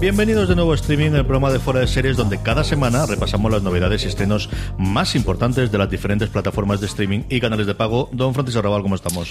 [0.00, 3.52] Bienvenidos de nuevo a streaming, el programa de Fuera de Series, donde cada semana repasamos
[3.52, 4.48] las novedades y estrenos
[4.78, 8.08] más importantes de las diferentes plataformas de streaming y canales de pago.
[8.10, 9.30] Don Francisco Arrabal, ¿cómo estamos?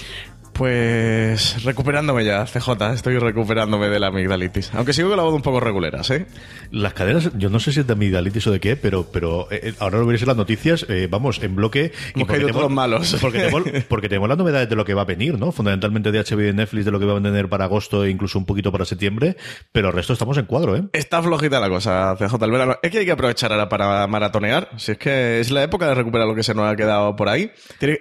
[0.52, 4.70] Pues recuperándome ya, CJ, estoy recuperándome de la amigdalitis.
[4.74, 6.26] Aunque sigo con la voz un poco reguleras, ¿eh?
[6.70, 9.72] Las cadenas, yo no sé si es de amigdalitis o de qué, pero, pero eh,
[9.80, 11.92] ahora lo veréis en las noticias, eh, vamos, en bloque.
[12.14, 13.16] Hemos caído tenemos- todos malos.
[13.20, 15.50] Porque tenemos, porque tenemos las novedades de lo que va a venir, ¿no?
[15.50, 18.10] Fundamentalmente de HBO y de Netflix, de lo que va a tener para agosto e
[18.10, 19.36] incluso un poquito para septiembre,
[19.72, 20.44] pero el resto estamos en
[20.76, 20.84] ¿eh?
[20.92, 22.76] Está flojita la cosa, CJ, el verano.
[22.82, 24.70] Es que hay que aprovechar ahora para maratonear.
[24.76, 27.28] Si es que es la época de recuperar lo que se nos ha quedado por
[27.28, 27.50] ahí.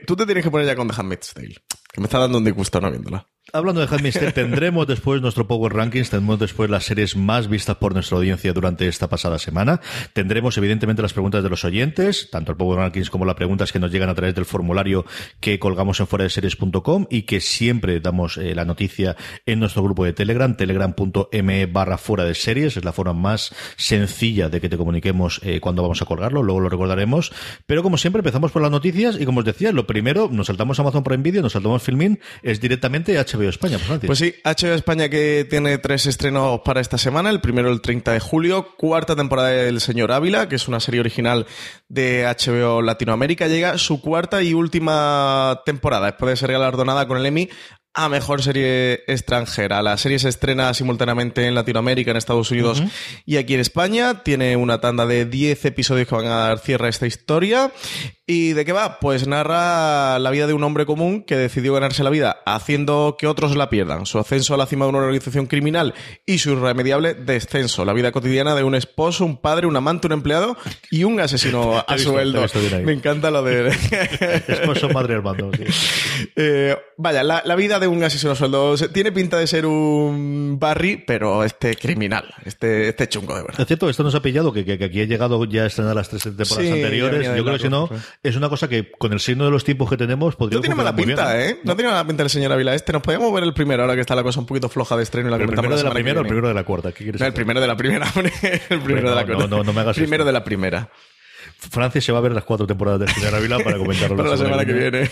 [0.06, 1.56] Tú te tienes que poner ya con The Handmaid's Tale,
[2.00, 3.28] que me está dando un disgusto no viéndola.
[3.52, 7.94] Hablando de Handmaid's tendremos después nuestro Power Rankings, tendremos después las series más vistas por
[7.94, 9.82] nuestra audiencia durante esta pasada semana.
[10.14, 13.80] Tendremos, evidentemente, las preguntas de los oyentes, tanto el Power Rankings como las preguntas que
[13.80, 15.06] nos llegan a través del formulario
[15.40, 19.16] que colgamos en fuera de series.com y que siempre damos eh, la noticia
[19.46, 22.78] en nuestro grupo de Telegram, telegram.me barra fuera de series.
[22.78, 26.60] Es la forma más sencilla de que te comuniquemos eh, cuando vamos a colgarlo, luego
[26.60, 27.32] lo recordaremos.
[27.66, 30.80] Pero como siempre, empezamos por las noticias y como os decía, lo primero, nos saltamos
[30.80, 33.80] Amazon Prime Video, nos saltamos Filmin, es directamente HBO España.
[33.80, 34.08] Francis.
[34.08, 37.30] Pues sí, HBO España que tiene tres estrenos para esta semana.
[37.32, 41.00] El primero el 30 de julio, cuarta temporada del Señor Ávila, que es una serie
[41.00, 41.48] original
[41.88, 43.48] de HBO Latinoamérica.
[43.48, 47.50] Llega su cuarta y última temporada, después de ser galardonada con el Emmy
[47.94, 49.82] a Mejor Serie Extranjera.
[49.82, 52.84] La serie se estrena simultáneamente en Latinoamérica, en Estados Unidos
[53.26, 54.24] y aquí en España.
[54.24, 57.72] Tiene una tanda de 10 episodios que van a dar cierre a esta historia.
[58.32, 59.00] ¿Y de qué va?
[59.00, 63.26] Pues narra la vida de un hombre común que decidió ganarse la vida haciendo que
[63.26, 64.06] otros la pierdan.
[64.06, 65.96] Su ascenso a la cima de una organización criminal
[66.28, 67.86] y su irremediable descenso.
[67.86, 70.56] La vida cotidiana de un esposo, un padre, un amante, un empleado
[70.92, 72.46] y un asesino he a he sueldo.
[72.84, 73.70] Me encanta lo de...
[74.48, 75.50] Esposo, madre, hermano.
[75.58, 75.64] sí.
[76.36, 80.58] Eh, vaya, la, la vida de un asesino a sueldo tiene pinta de ser un
[80.60, 83.62] Barry, pero este criminal, este, este chungo de verdad.
[83.62, 85.96] Es cierto, esto nos ha pillado, que, que- que aquí ha llegado ya a estrenar
[85.96, 87.26] las tres temporadas Sí, anteriores.
[87.38, 87.90] Yo creo que si no,
[88.22, 90.76] es una cosa que con el signo de los tiempos que tenemos podría No tiene
[90.76, 91.60] mala pinta, bien, ¿eh?
[91.64, 92.92] No tiene mala pinta el señor Ávila este.
[92.92, 95.30] Nos podemos ver el primero, ahora que está la cosa un poquito floja de estreno
[95.30, 96.64] y la ¿El comentamos primero de la semana que primera o el primero de la
[96.64, 96.92] cuarta?
[96.92, 98.34] ¿Qué quieres No, el primero de la primera, hombre.
[98.70, 99.48] El primero no, de la no, cuarta.
[99.56, 100.28] no, no me hagas Primero esto.
[100.28, 100.90] de la primera.
[101.60, 104.38] Francis se va a ver las cuatro temporadas de Señor Ávila para comentarlo Para la
[104.38, 105.10] semana que viene.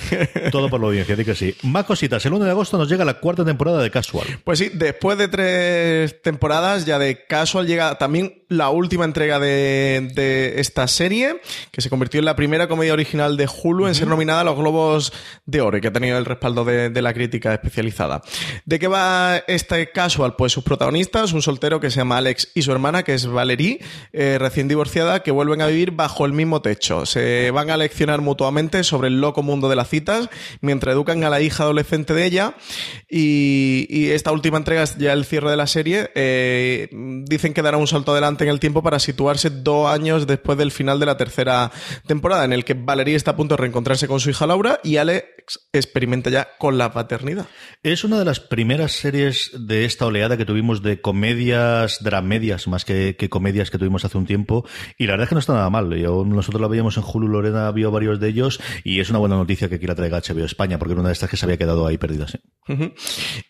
[0.51, 1.55] Todo por la audiencia, di que sí.
[1.63, 2.25] Más cositas.
[2.25, 4.27] El 1 de agosto nos llega la cuarta temporada de Casual.
[4.43, 10.09] Pues sí, después de tres temporadas ya de Casual llega también la última entrega de,
[10.15, 11.41] de esta serie,
[11.71, 14.55] que se convirtió en la primera comedia original de Hulu en ser nominada a los
[14.55, 15.11] Globos
[15.45, 18.21] de Oro y que ha tenido el respaldo de, de la crítica especializada.
[18.65, 20.35] ¿De qué va este Casual?
[20.37, 23.79] Pues sus protagonistas, un soltero que se llama Alex y su hermana, que es Valerie,
[24.13, 27.05] eh, recién divorciada, que vuelven a vivir bajo el mismo techo.
[27.05, 30.29] Se van a leccionar mutuamente sobre el loco mundo de las citas,
[30.61, 32.55] mientras educan a la hija adolescente de ella.
[33.09, 36.11] Y, esta última entrega es ya el cierre de la serie.
[36.15, 36.87] Eh,
[37.27, 40.71] dicen que dará un salto adelante en el tiempo para situarse dos años después del
[40.71, 41.71] final de la tercera
[42.05, 44.97] temporada, en el que Valerie está a punto de reencontrarse con su hija Laura y
[44.97, 45.25] Alex
[45.71, 47.47] experimenta ya con la paternidad.
[47.83, 52.85] Es una de las primeras series de esta oleada que tuvimos de comedias, dramedias, más
[52.85, 54.65] que, que comedias que tuvimos hace un tiempo.
[54.97, 55.95] Y la verdad es que no está nada mal.
[55.95, 59.35] Yo nosotros la veíamos en Hulu, Lorena vio varios de ellos y es una buena
[59.35, 61.57] noticia que aquí la traiga HBO España, porque era una de estas que se había
[61.57, 62.27] quedado ahí perdida.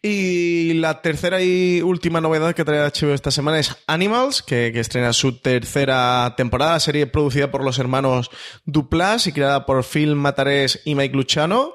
[0.01, 5.11] Y la tercera y última novedad que trae HBO esta semana es Animals, que, estrena
[5.13, 8.29] su tercera temporada, serie producida por los hermanos
[8.65, 11.73] Duplas y creada por Phil Matarés y Mike Luciano.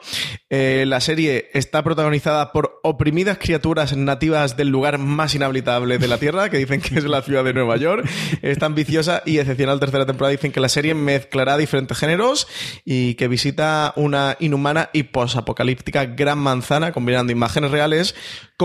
[0.50, 6.18] Eh, la serie está protagonizada por oprimidas criaturas nativas del lugar más inhabitable de la
[6.18, 8.08] Tierra, que dicen que es la ciudad de Nueva York.
[8.42, 12.46] Esta ambiciosa y excepcional tercera temporada dicen que la serie mezclará diferentes géneros
[12.84, 18.14] y que visita una inhumana y posapocalíptica gran manzana, combinando imágenes reales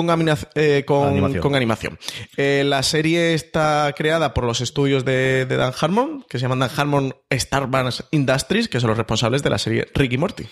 [0.05, 1.97] con, eh, con animación.
[2.35, 6.69] Eh, la serie está creada por los estudios de, Dan Harmon, que se llaman Dan
[6.75, 7.67] Harmon Star
[8.11, 10.43] Industries, que son los responsables de la serie Ricky Morty.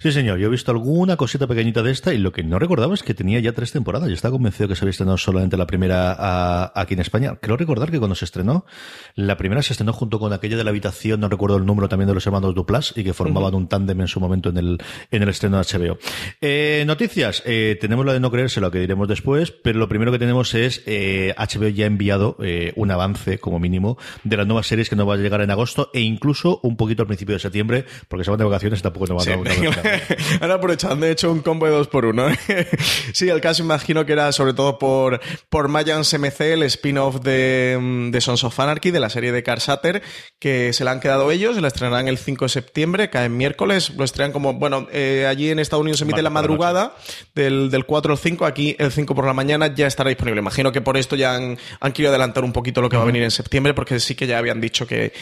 [0.00, 0.38] Sí, señor.
[0.38, 3.14] Yo he visto alguna cosita pequeñita de esta y lo que no recordaba es que
[3.14, 4.08] tenía ya tres temporadas.
[4.08, 7.36] Yo estaba convencido que se había estrenado solamente la primera aquí en España.
[7.40, 8.66] Creo recordar que cuando se estrenó,
[9.14, 12.08] la primera se estrenó junto con aquella de la habitación, no recuerdo el número también
[12.08, 14.78] de los hermanos Duplas, y que formaban un tándem en su momento en el,
[15.10, 15.98] en el estreno de HBO.
[16.40, 17.42] Eh, noticias.
[17.42, 21.64] Tenemos la de no creérselo, que diremos después, pero lo primero que tenemos es HBO
[21.64, 22.36] eh, ya ha enviado
[22.76, 25.90] un avance, como mínimo, de las nuevas series que nos va a llegar en agosto
[25.94, 29.06] e incluso un poquito al principio de septiembre, porque se van de vacaciones y tampoco
[29.06, 32.26] nos van a dar Han aprovechado, han hecho un combo de dos por uno.
[33.12, 38.08] sí, el caso imagino que era sobre todo por, por Mayans MC, el spin-off de,
[38.10, 40.02] de Sons of Anarchy, de la serie de Carsater,
[40.38, 44.04] que se la han quedado ellos, la estrenarán el 5 de septiembre, cae miércoles, lo
[44.04, 46.94] estrenan como, bueno, eh, allí en Estados Unidos se emite la madrugada
[47.34, 50.40] del, del 4 al 5, aquí el 5 por la mañana ya estará disponible.
[50.40, 51.56] Imagino que por esto ya han,
[51.92, 54.38] querido adelantar un poquito lo que va a venir en septiembre, porque sí que ya
[54.38, 55.12] habían dicho que,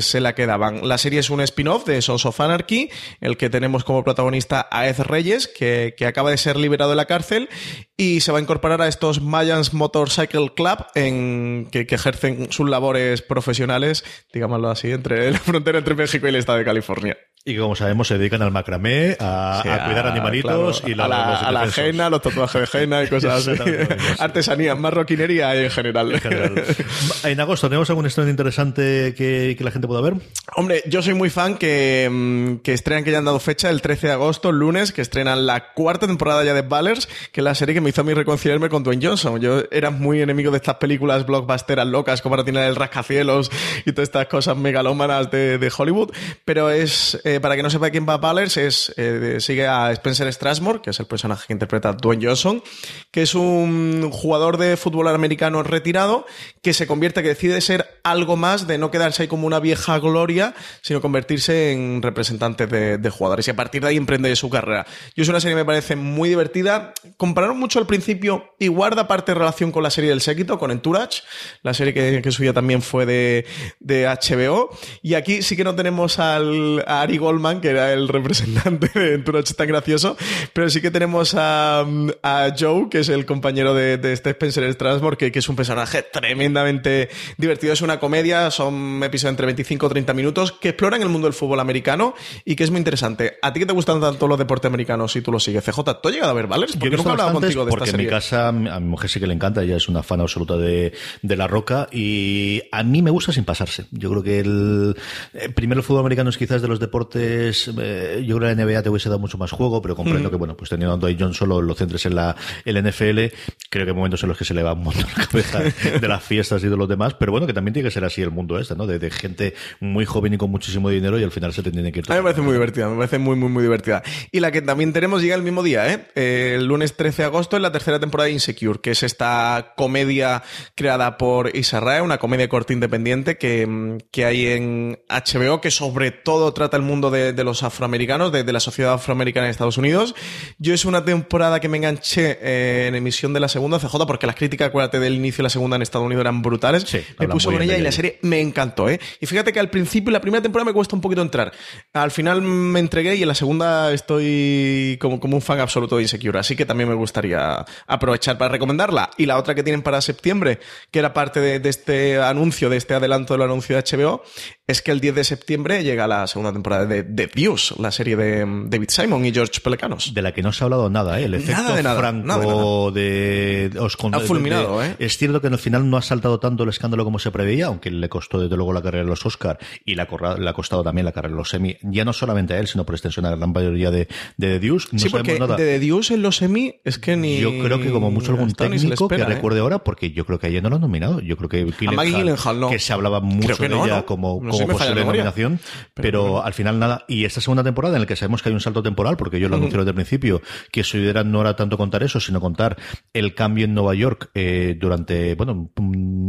[0.00, 0.86] se la quedaban.
[0.86, 2.90] La serie es un spin-off de Sons of Anarchy,
[3.20, 7.04] el que tenemos como protagonista a Ed Reyes, que, acaba de ser liberado de la
[7.04, 7.48] cárcel
[7.96, 13.20] y se va a incorporar a estos Mayans Motorcycle Club en, que ejercen sus labores
[13.22, 17.16] profesionales, digámoslo así, entre la frontera entre México y el estado de California.
[17.48, 21.38] Y que como sabemos se dedican al macramé, a, cuidar animalitos y la, a la,
[21.38, 23.58] a la henna, los tatuajes de henna y cosas así.
[24.18, 26.12] Artesanía, marroquinería en general.
[26.12, 26.64] en general.
[27.24, 30.16] En agosto, ¿tenemos algún estreno interesante que, que, la gente pueda ver?
[30.56, 33.80] Hombre, yo soy muy fan que, mm, que estrenan que ya han dado fecha el
[33.80, 37.54] 13 de agosto, lunes, que estrenan la cuarta temporada ya de Ballers, que es la
[37.54, 39.40] serie que me hizo a mí reconciliarme con Dwayne Johnson.
[39.40, 43.50] Yo era muy enemigo de estas películas blockbusteras locas como para tener el rascacielos
[43.86, 46.12] y todas estas cosas megalómanas de, de Hollywood,
[46.44, 49.90] pero es eh, para que no sepa quién va a Ballers, es, eh, sigue a
[49.92, 52.62] Spencer Strasmore, que es el personaje que interpreta Dwayne Johnson,
[53.10, 56.26] que es un jugador de fútbol americano retirado
[56.62, 59.98] que se convierte, que decide ser algo más de no quedarse ahí como una vieja
[59.98, 63.48] gloria, sino convertirse en representante de, jugadores.
[63.48, 64.86] Y a partir de ahí emprende su carrera.
[65.14, 66.92] Yo es una serie que me parece muy divertida.
[67.16, 70.70] Compararon mucho al principio y guarda parte de relación con la serie del séquito, con
[70.70, 71.22] Entourage,
[71.62, 73.46] la serie que, que suya también fue de,
[73.80, 74.70] de HBO.
[75.02, 79.14] Y aquí sí que no tenemos al, a Ari Goldman, que era el representante de
[79.14, 80.16] Entourage tan gracioso,
[80.52, 81.84] pero sí que tenemos a,
[82.22, 85.56] a Joe, que es el compañero de, de este Spencer Strasbourg, que, que, es un
[85.56, 87.72] personaje tremendamente divertido.
[87.72, 91.34] Es una comedia, son episodios entre 25 o 30 minutos que exploran el mundo del
[91.34, 93.38] fútbol americano y que es muy interesante.
[93.42, 95.64] ¿A ti que te gustan tanto los deportes americanos si tú los sigues?
[95.64, 96.66] CJ, ¿tú has llegado a ver, ¿vale?
[96.66, 99.20] Porque Yo nunca he hablado contigo de porque en mi casa a mi mujer sí
[99.20, 100.92] que le encanta, ella es una fan absoluta de,
[101.22, 103.86] de La Roca y a mí me gusta sin pasarse.
[103.90, 104.96] Yo creo que el,
[105.34, 108.64] eh, primero el fútbol americano es quizás de los deportes, eh, yo creo que la
[108.64, 110.30] NBA te hubiese dado mucho más juego, pero comprendo mm.
[110.30, 113.34] que, bueno, pues teniendo a John solo lo centres en la el NFL,
[113.70, 115.60] creo que hay momentos en los que se le va un montón la cabeza
[116.00, 118.22] de las fiestas y de los demás, pero bueno, que también tiene que ser así
[118.22, 118.86] el mundo este, ¿no?
[118.86, 122.00] De, gente muy joven y con muchísimo dinero y al final se te tiene que
[122.00, 122.04] ir.
[122.08, 124.02] A mí me parece muy divertida, me parece muy, muy, muy divertida.
[124.30, 126.06] Y la que también tenemos llega el mismo día, ¿eh?
[126.14, 126.54] ¿eh?
[126.56, 130.42] El lunes 13 de agosto en la tercera temporada de Insecure, que es esta comedia
[130.74, 136.52] creada por Israel, una comedia corta independiente que, que hay en HBO, que sobre todo
[136.52, 140.14] trata el mundo de, de los afroamericanos, de, de, la sociedad afroamericana en Estados Unidos.
[140.58, 144.26] Yo es una temporada que me enganché eh, en emisión de la segunda CJ, porque
[144.26, 146.86] las críticas, acuérdate del inicio de la segunda en Estados Unidos eran brutales.
[147.18, 149.00] me puso con ella y la serie me encantó, ¿eh?
[149.20, 151.52] Y fíjate que al principio, la primera temporada me cuesta un poquito entrar.
[151.92, 156.02] Al final me entregué y en la segunda estoy como, como un fan absoluto de
[156.02, 156.38] Insecure.
[156.38, 159.10] Así que también me gustaría aprovechar para recomendarla.
[159.16, 160.58] Y la otra que tienen para septiembre,
[160.90, 164.22] que era parte de, de este anuncio, de este adelanto del anuncio de HBO,
[164.68, 168.16] es que el 10 de septiembre llega la segunda temporada de The Views, la serie
[168.16, 170.12] de David Simon y George Pelecanos.
[170.12, 171.24] De la que no se ha hablado nada, ¿eh?
[171.24, 172.90] El efecto de nada, Franco nada de nada.
[172.92, 174.96] de, os con- Ha fulminado, de- ¿eh?
[174.98, 177.66] Es cierto que en el final no ha saltado tanto el escándalo como se preveía,
[177.66, 180.48] aunque le costó desde luego la carrera de los Oscar y le ha, corra- le
[180.48, 182.94] ha costado también la carrera de los Emmy, ya no solamente a él, sino por
[182.94, 184.00] extensión a la gran mayoría de,
[184.36, 184.88] de The Deuce.
[184.92, 185.56] No sí, porque nada.
[185.56, 187.38] de The Deuce en los semi es que ni.
[187.38, 189.24] Yo creo que como mucho algún técnico que ¿eh?
[189.24, 191.20] recuerde ahora, porque yo creo que ayer no lo han nominado.
[191.20, 192.68] Yo creo que Maggie Gyllenhaal no.
[192.68, 194.04] que se hablaba mucho de no, ella ¿no?
[194.06, 195.60] como, como posible nominación,
[195.94, 197.04] pero, al final nada.
[197.08, 199.48] Y esta segunda temporada en la que sabemos que hay un salto temporal, porque yo
[199.48, 202.76] lo anuncio desde el principio, que su idea no era tanto contar eso, sino contar
[203.12, 205.70] el cambio en Nueva York eh, durante, bueno,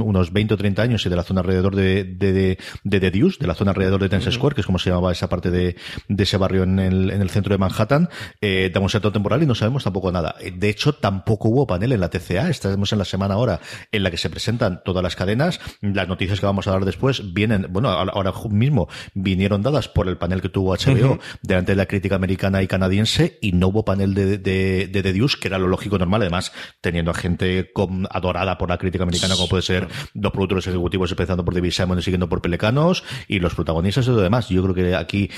[0.01, 3.11] unos 20 o 30 años y de la zona alrededor de, de, de, de The
[3.11, 5.51] Deuce, de la zona alrededor de Times Square, que es como se llamaba esa parte
[5.51, 5.75] de,
[6.07, 8.09] de ese barrio en el, en el centro de Manhattan,
[8.41, 10.35] eh, da un temporal y no sabemos tampoco nada.
[10.41, 12.49] Eh, De hecho, tampoco hubo panel en la TCA.
[12.49, 13.59] Estamos en la semana ahora
[13.91, 15.59] en la que se presentan todas las cadenas.
[15.81, 20.17] Las noticias que vamos a dar después vienen, bueno, ahora mismo vinieron dadas por el
[20.17, 24.13] panel que tuvo HBO delante de la crítica americana y canadiense y no hubo panel
[24.13, 26.51] de, de, de The Deuce, que era lo lógico normal, además
[26.81, 31.11] teniendo a gente con- adorada por la crítica americana, como puede ser los productores ejecutivos,
[31.11, 34.49] empezando por David Simon y siguiendo por Pelecanos, y los protagonistas y lo demás.
[34.49, 35.29] Yo creo que aquí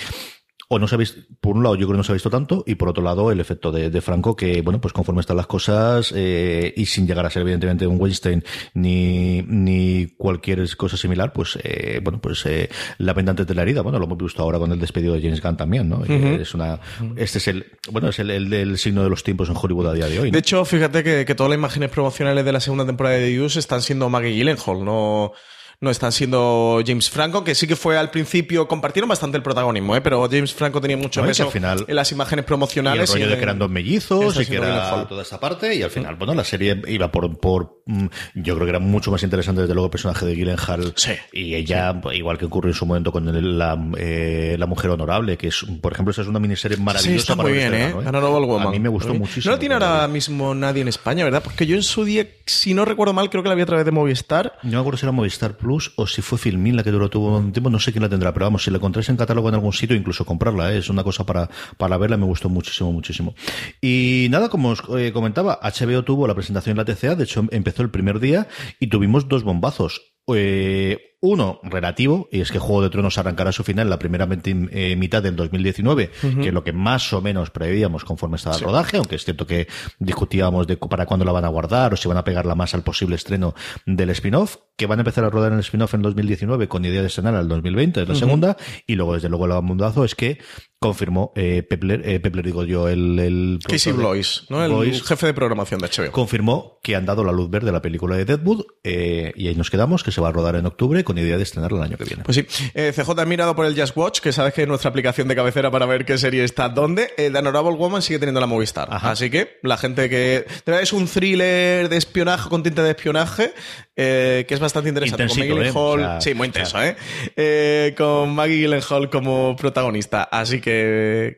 [0.73, 2.29] o no se ha visto, por un lado yo creo que no se ha visto
[2.29, 5.35] tanto y por otro lado el efecto de, de Franco que bueno pues conforme están
[5.35, 8.41] las cosas eh, y sin llegar a ser evidentemente un Weinstein
[8.73, 13.81] ni, ni cualquier cosa similar pues eh, bueno pues eh, la pendante de la herida
[13.81, 16.05] bueno lo hemos visto ahora con el despedido de James Gunn también ¿no?
[16.05, 16.79] Eh, es una
[17.17, 19.93] este es el bueno es el, el, el signo de los tiempos en Hollywood a
[19.93, 20.33] día de hoy ¿no?
[20.33, 23.31] De hecho, fíjate que, que todas las imágenes promocionales de la segunda temporada de The
[23.31, 25.33] Deuce están siendo Maggie Gyllenhaal, no,
[25.81, 29.95] no están siendo James Franco, que sí que fue al principio, compartieron bastante el protagonismo,
[29.95, 30.01] ¿eh?
[30.01, 33.11] pero James Franco tenía mucho No, peso al final- en las imágenes y el promocionales.
[33.11, 35.89] rollo y de que eran dos mellizos y que era toda esta parte y al
[35.89, 39.61] final bueno la serie iba por por mm, yo creo que era mucho más interesante
[39.61, 41.13] desde luego el personaje de Gyllenhaal Sí.
[41.33, 45.35] y ella igual que ocurrió en su momento con el- la, eh, la mujer honorable
[45.35, 47.85] que es por ejemplo esa es una miniserie maravillosa Sí, está para muy bien, este
[47.89, 47.93] ¿eh?
[47.93, 48.67] verano, Honorable Woman.
[48.67, 51.41] a mí me gustó muchísimo No lo tiene ahora mismo nadie en España, ¿verdad?
[51.43, 53.83] Porque yo en su día, si no recuerdo mal, creo que la vi a través
[53.85, 54.53] de Movistar.
[54.61, 57.37] no me acuerdo si era Movistar Plus o si fue Filmin la que duró tuvo
[57.37, 59.55] un tiempo, no sé quién la tendrá, pero vamos, si la encontráis en catálogo en
[59.55, 60.79] algún sitio, incluso comprarla, ¿eh?
[60.79, 63.33] es una cosa para, para verla, me gustó muchísimo, muchísimo.
[63.81, 67.45] Y nada, como os eh, comentaba, HBO tuvo la presentación en la TCA, de hecho
[67.51, 68.47] empezó el primer día
[68.79, 70.01] y tuvimos dos bombazos.
[70.27, 74.27] Eh, uno relativo, y es que Juego de Tronos arrancará su final en la primera
[74.43, 76.09] eh, mitad del 2019,
[76.41, 79.45] que es lo que más o menos preveíamos conforme estaba el rodaje, aunque es cierto
[79.45, 79.67] que
[79.99, 82.81] discutíamos de para cuándo la van a guardar o si van a pegarla más al
[82.81, 83.53] posible estreno
[83.85, 87.01] del spin-off, que van a empezar a rodar en el spin-off en 2019 con idea
[87.01, 90.39] de estrenar al 2020, es la segunda, y luego desde luego el mundazo es que
[90.81, 93.19] confirmó eh, Pepler, eh, Pepler digo yo, el...
[93.19, 94.65] el Casey Blois, ¿no?
[94.65, 96.11] El Blois, jefe de programación de HBO.
[96.11, 99.53] confirmó que han dado la luz verde a la película de Deadwood eh, y ahí
[99.53, 101.97] nos quedamos, que se va a rodar en octubre con idea de estrenarla el año
[101.97, 102.23] que viene.
[102.23, 104.89] Pues sí, eh, CJ ha mirado por el Just Watch, que sabes que es nuestra
[104.89, 107.11] aplicación de cabecera para ver qué serie está dónde.
[107.15, 108.87] Eh, The Honorable Woman sigue teniendo la Movistar.
[108.91, 109.11] Ajá.
[109.11, 110.47] Así que la gente que.
[110.65, 113.53] Es un thriller de espionaje con tinte de espionaje,
[113.95, 115.23] eh, que es bastante interesante.
[115.23, 116.95] Intensito, con Maggie sea, sí, muy intenso, ¿eh?
[117.35, 120.23] Eh, Con Maggie Gyllenhaal como protagonista.
[120.23, 120.70] Así que,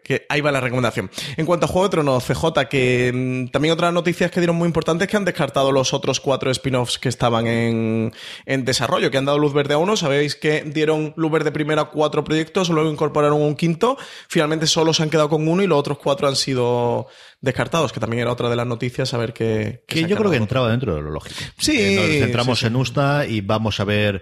[0.04, 1.10] que ahí va la recomendación.
[1.38, 4.68] En cuanto a Juego de Tronos, CJ, que mm, también otras noticias que dieron muy
[4.68, 8.14] importantes que han descartado los otros cuatro spin-offs que estaban en,
[8.46, 9.98] en desarrollo, que han dado luz verde a uno.
[9.98, 13.98] Sabéis que dieron luz verde primero a cuatro proyectos, luego incorporaron un quinto.
[14.28, 17.08] Finalmente solo se han quedado con uno y los otros cuatro han sido
[17.44, 19.84] descartados, que también era otra de las noticias, a ver qué.
[19.88, 21.36] Que yo creo que entraba dentro de lo lógico.
[21.60, 22.68] Sí, Eh, nos centramos sí, sí.
[22.68, 24.22] en Usta y vamos a ver.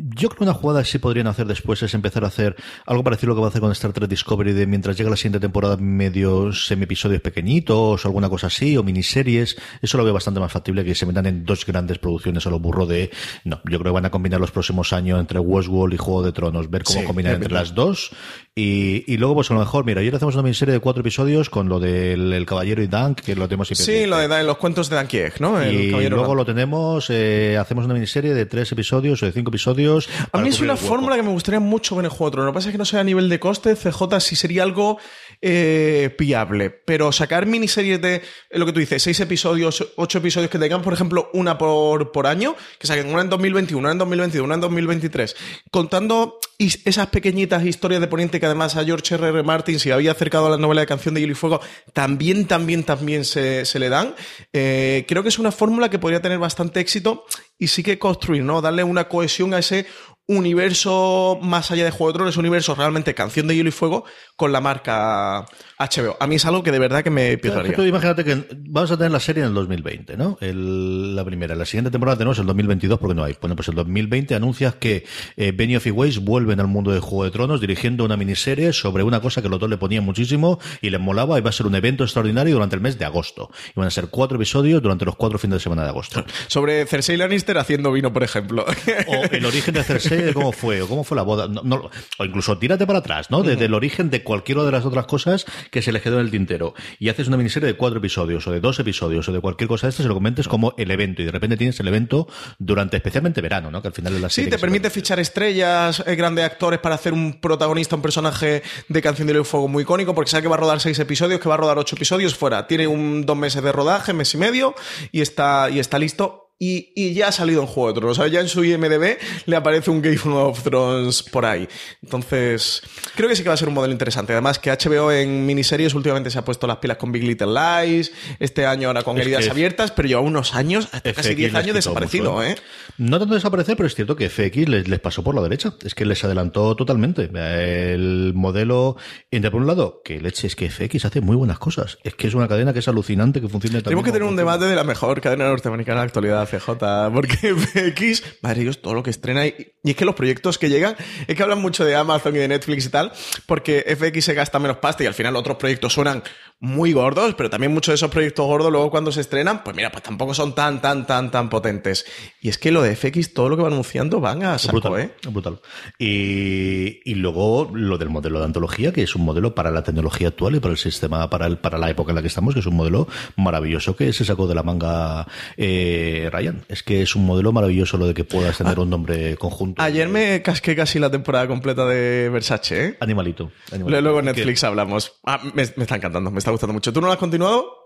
[0.00, 2.54] Yo creo que una jugada que sí podrían hacer después es empezar a hacer
[2.86, 5.10] algo parecido a lo que va a hacer con Star Trek Discovery de mientras llega
[5.10, 9.56] la siguiente temporada medio semi-episodios pequeñitos o alguna cosa así o miniseries.
[9.82, 12.60] Eso lo veo bastante más factible que se metan en dos grandes producciones a lo
[12.60, 13.10] burro de...
[13.42, 16.30] No, yo creo que van a combinar los próximos años entre Westworld y Juego de
[16.30, 18.12] Tronos, ver cómo Sí, combinar entre las dos
[18.54, 21.50] y, y luego pues a lo mejor, mira, ayer hacemos una miniserie de cuatro episodios
[21.50, 24.58] con lo del el Caballero y Dunk, que lo tenemos siempre Sí, lo de, los
[24.58, 25.60] cuentos de Dan Kieg, ¿no?
[25.60, 29.32] El y Caballero luego lo tenemos, eh, hacemos una miniserie de tres episodios o de
[29.32, 30.08] cinco episodios.
[30.32, 32.46] A mí es una fórmula que me gustaría mucho ver en Juego de Tronos.
[32.46, 34.98] Lo que pasa es que no sé a nivel de coste, CJ, si sería algo
[35.40, 36.70] eh, viable.
[36.70, 40.92] Pero sacar miniseries de, lo que tú dices, seis episodios, ocho episodios que tengan, por
[40.92, 44.60] ejemplo, una por, por año, que saquen una en 2021, una en 2022, una en
[44.62, 45.36] 2023,
[45.70, 49.28] contando esas pequeñitas historias de Poniente que además a George R.
[49.28, 49.42] R.
[49.44, 51.60] Martin, si había acercado a la novela de Canción de Hielo y Fuego,
[51.92, 54.14] también, también, también se, se le dan.
[54.52, 57.24] Eh, creo que es una fórmula que podría tener bastante éxito
[57.58, 58.60] y sí que construir, ¿no?
[58.60, 59.86] Darle una cohesión a ese
[60.26, 64.04] universo más allá de Juego de Tronos, universo realmente Canción de Hielo y Fuego
[64.36, 65.46] con la marca
[65.78, 66.16] HBO.
[66.18, 67.72] A mí es algo que de verdad que me pisaría.
[67.74, 70.36] Tú imagínate que vamos a tener la serie en el 2020, ¿no?
[70.40, 71.54] El- la primera.
[71.54, 73.36] La siguiente temporada tenemos el 2022 porque no hay.
[73.40, 75.04] Bueno, pues el 2020 anuncias que
[75.36, 79.02] eh, Benioff y Weiss vuelven al mundo de Juego de Tronos dirigiendo una miniserie sobre
[79.04, 81.66] una cosa que los dos le ponían muchísimo y les molaba y va a ser
[81.66, 83.50] un evento extraordinario durante el mes de agosto.
[83.68, 86.24] Y van a ser cuatro episodios durante los cuatro fines de semana de agosto.
[86.48, 88.64] Sobre Cersei Lannister haciendo vino, por ejemplo.
[89.06, 91.46] O el origen de Cersei, cómo fue, o cómo fue la boda.
[91.48, 93.42] No, no, o incluso tírate para atrás, ¿no?
[93.42, 96.30] Desde el origen de cualquiera de las otras cosas que se le quedó en el
[96.30, 96.74] tintero.
[96.98, 99.86] Y haces una miniserie de cuatro episodios, o de dos episodios, o de cualquier cosa
[99.86, 101.22] de esto, se lo comentes como el evento.
[101.22, 103.82] Y de repente tienes el evento durante especialmente verano, ¿no?
[103.82, 106.44] Que al final es la Sí, serie te que se permite fichar estrellas, eh, grandes
[106.44, 110.42] actores para hacer un protagonista, un personaje de Canción de Fuego muy icónico, porque sabe
[110.42, 112.66] que va a rodar seis episodios, que va a rodar ocho episodios fuera.
[112.66, 114.74] Tiene un dos meses de rodaje, mes y medio,
[115.12, 116.47] y está, y está listo.
[116.60, 118.18] Y, y ya ha salido en Juego de Tronos.
[118.18, 121.68] O sea, ya en su IMDB le aparece un Game of Thrones por ahí.
[122.02, 122.82] Entonces,
[123.14, 124.32] creo que sí que va a ser un modelo interesante.
[124.32, 128.12] Además, que HBO en miniseries últimamente se ha puesto las pilas con Big Little Lies,
[128.40, 131.52] este año ahora con Es Heridas abiertas, pero lleva unos años, hasta casi FX 10
[131.52, 132.56] les años desaparecido, mucho, ¿eh?
[132.96, 135.74] No tanto desaparecer, pero es cierto que FX les, les pasó por la derecha.
[135.84, 137.30] Es que les adelantó totalmente.
[137.32, 138.96] El modelo,
[139.30, 141.98] entre por un lado, que leche es que FX hace muy buenas cosas.
[142.02, 144.36] Es que es una cadena que es alucinante, que funciona tan Tenemos que tener un
[144.36, 148.94] debate de la mejor cadena norteamericana de la actualidad, CJ, porque FX, madre Dios, todo
[148.94, 151.84] lo que estrena y, y es que los proyectos que llegan, es que hablan mucho
[151.84, 153.12] de Amazon y de Netflix y tal,
[153.46, 156.22] porque FX se gasta menos pasta y al final otros proyectos suenan
[156.60, 159.92] muy gordos, pero también muchos de esos proyectos gordos luego cuando se estrenan, pues mira,
[159.92, 162.04] pues tampoco son tan, tan, tan, tan potentes.
[162.40, 165.00] Y es que lo de FX, todo lo que va anunciando van a saco, brutal,
[165.00, 165.10] ¿eh?
[165.30, 165.60] brutal.
[165.98, 170.28] Y, y luego lo del modelo de antología, que es un modelo para la tecnología
[170.28, 172.60] actual y para el sistema, para, el, para la época en la que estamos, que
[172.60, 176.64] es un modelo maravilloso que se sacó de la manga eh, Ryan.
[176.68, 179.80] Es que es un modelo maravilloso lo de que puedas tener un nombre conjunto.
[179.82, 182.96] Ah, Ayer me casqué casi la temporada completa de Versace, ¿eh?
[183.00, 183.50] Animalito.
[183.72, 184.00] animalito.
[184.00, 185.14] Luego en Netflix hablamos.
[185.24, 186.92] Ah, me, me está encantando, me está gustando mucho.
[186.92, 187.77] ¿Tú no lo has continuado?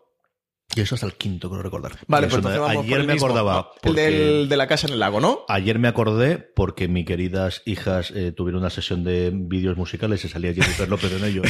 [0.75, 1.93] Y eso hasta el quinto, creo recordar.
[2.07, 3.27] Vale, pues me- ayer el me mismo.
[3.27, 3.71] acordaba.
[3.83, 5.41] El del, de la casa en el lago, ¿no?
[5.49, 10.29] Ayer me acordé porque mis queridas hijas eh, tuvieron una sesión de vídeos musicales y
[10.29, 11.47] salía Jennifer López en ellos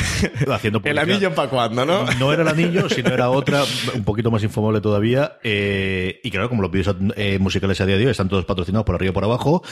[0.51, 1.03] haciendo El publicidad.
[1.09, 2.05] anillo para cuando, ¿no?
[2.19, 3.63] No era el anillo, sino era otra,
[3.95, 5.39] un poquito más infumable todavía.
[5.45, 8.85] eh, y claro, como los vídeos eh, musicales a día de hoy están todos patrocinados
[8.85, 9.63] por arriba y por abajo,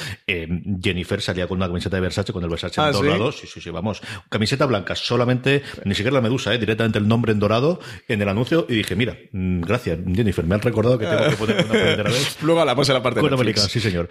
[0.83, 3.02] Jennifer salía con una camiseta de Versace, con el Versace Ah, en ¿sí?
[3.02, 3.33] dorado.
[3.33, 4.00] Sí, sí, sí, vamos.
[4.28, 8.28] Camiseta blanca, solamente, ni siquiera la medusa, eh, directamente el nombre en dorado en el
[8.28, 8.66] anuncio.
[8.69, 9.16] Y dije, mira,
[9.61, 12.39] gracias, Jennifer, me han recordado que tengo que poner una primera vez.
[12.43, 13.41] Luego hablamos en la parte de Netflix.
[13.41, 14.09] americana, sí, señor.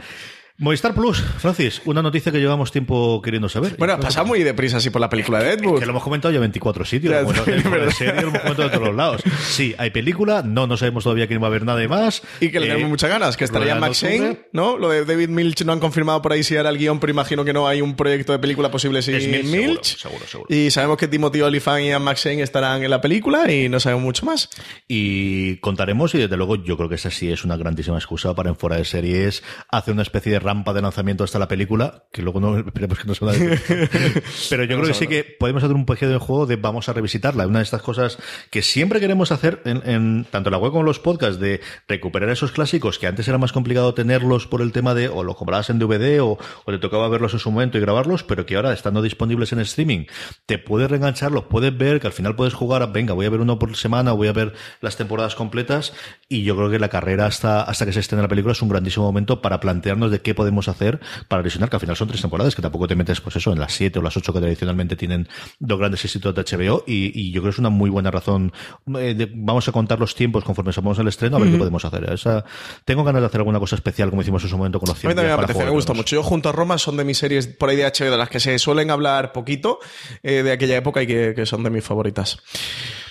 [0.61, 3.77] Movistar Plus, Francis, una noticia que llevamos tiempo queriendo saber.
[3.77, 5.79] Bueno, ha pasado muy deprisa así por la película de Ed Wood.
[5.79, 7.13] Que lo hemos comentado ya en 24 sitios.
[7.13, 7.93] Ya, comentado en verdad.
[7.99, 9.21] lo hemos comentado de todos los lados.
[9.47, 12.23] Sí, hay película, no, no sabemos todavía quién va a haber nada de más.
[12.41, 14.47] Y que le Eh, tenemos muchas ganas, que estaría Max Shane.
[14.51, 14.77] ¿no?
[14.77, 17.45] Lo de David Milch no han confirmado por ahí si era el guion, pero imagino
[17.45, 20.47] que no hay un proyecto de película posible sin Milch, seguro, seguro, seguro.
[20.53, 24.03] Y sabemos que Timothy Olyphant y Max Shane estarán en la película y no sabemos
[24.03, 24.49] mucho más.
[24.89, 28.49] Y contaremos, y desde luego yo creo que esa sí es una grandísima excusa para
[28.49, 32.23] en fuera de series hacer una especie de rampa de lanzamiento hasta la película, que
[32.23, 33.89] luego no esperemos que no se va a decir.
[34.49, 37.45] Pero yo creo que sí que podemos hacer un pequeño juego de vamos a revisitarla.
[37.45, 38.17] Una de estas cosas
[38.49, 41.61] que siempre queremos hacer en, en tanto en la web como en los podcasts, de
[41.87, 45.35] recuperar esos clásicos que antes era más complicado tenerlos por el tema de o los
[45.35, 48.55] comprabas en DVD o, o te tocaba verlos en su momento y grabarlos, pero que
[48.55, 50.05] ahora estando disponibles en streaming,
[50.45, 53.29] te puedes reenganchar, los puedes ver, que al final puedes jugar, a, venga, voy a
[53.29, 55.93] ver uno por semana, voy a ver las temporadas completas,
[56.27, 58.69] y yo creo que la carrera hasta, hasta que se estrene la película es un
[58.69, 62.21] grandísimo momento para plantearnos de qué podemos hacer para lesionar, que al final son tres
[62.21, 64.95] temporadas, que tampoco te metes, pues eso, en las siete o las ocho que tradicionalmente
[64.95, 65.27] tienen
[65.59, 68.51] dos grandes éxitos de HBO, y, y yo creo que es una muy buena razón.
[68.97, 71.83] eh, de- vamos a contar los tiempos conforme sepamos el estreno, a ver qué podemos
[71.85, 72.11] hacer.
[72.11, 72.43] Esa,
[72.85, 75.01] tengo ganas de hacer alguna cosa especial, como hicimos en su momento con los A
[75.01, 76.15] 100 mí también me apetece, me gusta mucho.
[76.15, 78.39] Yo junto a Roma son de mis series por ahí de HBO de las que
[78.39, 79.79] se suelen hablar poquito
[80.23, 82.39] eh, de aquella época y que, que son de mis favoritas.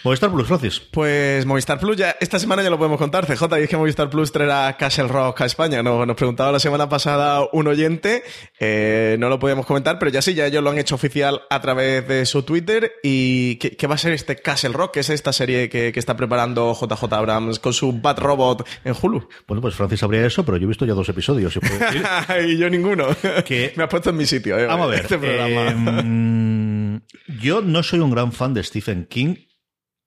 [0.05, 0.81] Movistar Plus, Francis.
[0.81, 4.09] Pues Movistar Plus, ya, esta semana ya lo podemos contar, CJ, y es que Movistar
[4.11, 5.83] Plus traerá Castle Rock a España.
[5.83, 8.23] No, nos preguntaba la semana pasada un oyente,
[8.61, 11.61] eh, no lo podíamos comentar, pero ya sí, ya ellos lo han hecho oficial a
[11.61, 12.93] través de su Twitter.
[13.03, 14.89] ¿Y qué, qué va a ser este Castle Rock?
[14.95, 18.95] que es esta serie que, que está preparando JJ Abrams con su Bat Robot en
[19.01, 19.29] Hulu?
[19.47, 21.53] Bueno, pues Francis sabría eso, pero yo he visto ya dos episodios.
[21.53, 22.03] si puedo decir.
[22.49, 23.07] y yo ninguno.
[23.45, 25.01] Que- Me has puesto en mi sitio, eh, Vamos a ver.
[25.03, 26.03] Este programa.
[26.05, 27.01] eh,
[27.41, 29.35] yo no soy un gran fan de Stephen King.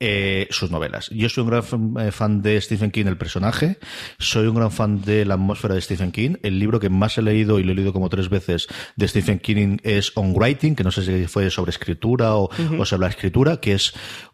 [0.04, 1.10] Eh, sus novelas.
[1.12, 3.78] Yo soy un gran fan, eh, fan de Stephen King, el personaje.
[4.18, 6.38] Soy un gran fan de la atmósfera de Stephen King.
[6.42, 9.38] El libro que más he leído, y lo he leído como tres veces, de Stephen
[9.38, 13.10] King es On Writing, que no sé si fue sobre escritura o, o sobre la
[13.10, 13.94] escritura, que es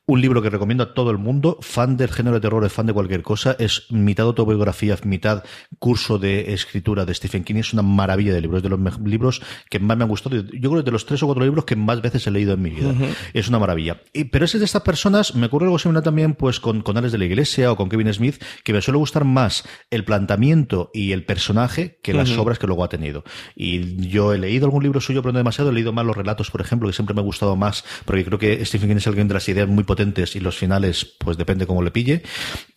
[0.10, 2.94] Un libro que recomiendo a todo el mundo, fan del género de terror, fan de
[2.94, 5.44] cualquier cosa, es mitad autobiografía, mitad
[5.80, 7.56] curso de escritura de Stephen King.
[7.56, 10.38] Es una maravilla de libros, de los libros que más me han gustado.
[10.38, 12.62] Yo creo que de los tres o cuatro libros que más veces he leído en
[12.62, 12.96] mi vida.
[13.34, 14.00] Es una maravilla.
[14.14, 17.12] Y, pero ese de estas personas, me ocurre algo similar también pues con, con Alex
[17.12, 21.12] de la Iglesia o con Kevin Smith, que me suele gustar más el planteamiento y
[21.12, 23.26] el personaje que las obras que luego ha tenido.
[23.58, 25.72] Y yo he leído algún libro suyo, pero no demasiado.
[25.72, 28.40] He leído más los relatos, por ejemplo, que siempre me ha gustado más, porque creo
[28.40, 31.66] que Stephen King es alguien de las ideas muy potentes y los finales, pues depende
[31.66, 32.24] cómo le pille.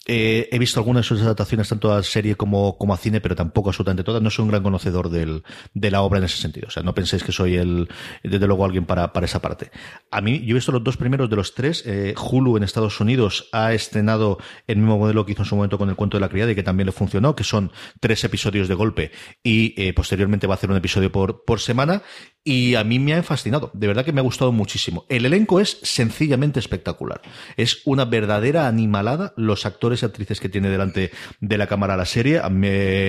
[0.06, 3.36] Eh, he visto algunas de sus adaptaciones tanto a serie como, como a cine, pero
[3.36, 4.20] tampoco absolutamente todas.
[4.20, 6.68] No soy un gran conocedor del, de la obra en ese sentido.
[6.68, 7.88] O sea, no penséis que soy el,
[8.24, 9.70] desde luego alguien para, para esa parte.
[10.10, 11.84] A mí, yo he visto los dos primeros de los tres.
[11.86, 15.78] Eh, Hulu en Estados Unidos ha estrenado el mismo modelo que hizo en su momento
[15.78, 18.66] con el cuento de la criada y que también le funcionó, que son tres episodios
[18.66, 19.12] de golpe
[19.44, 22.02] y eh, posteriormente va a hacer un episodio por, por semana
[22.42, 23.70] y a mí me ha fascinado.
[23.74, 25.04] De verdad que me ha gustado muchísimo.
[25.08, 27.20] El elenco es sencillamente espectacular.
[27.56, 32.06] Es una verdadera animalada los actores y actrices que tiene delante de la cámara la
[32.06, 32.40] serie,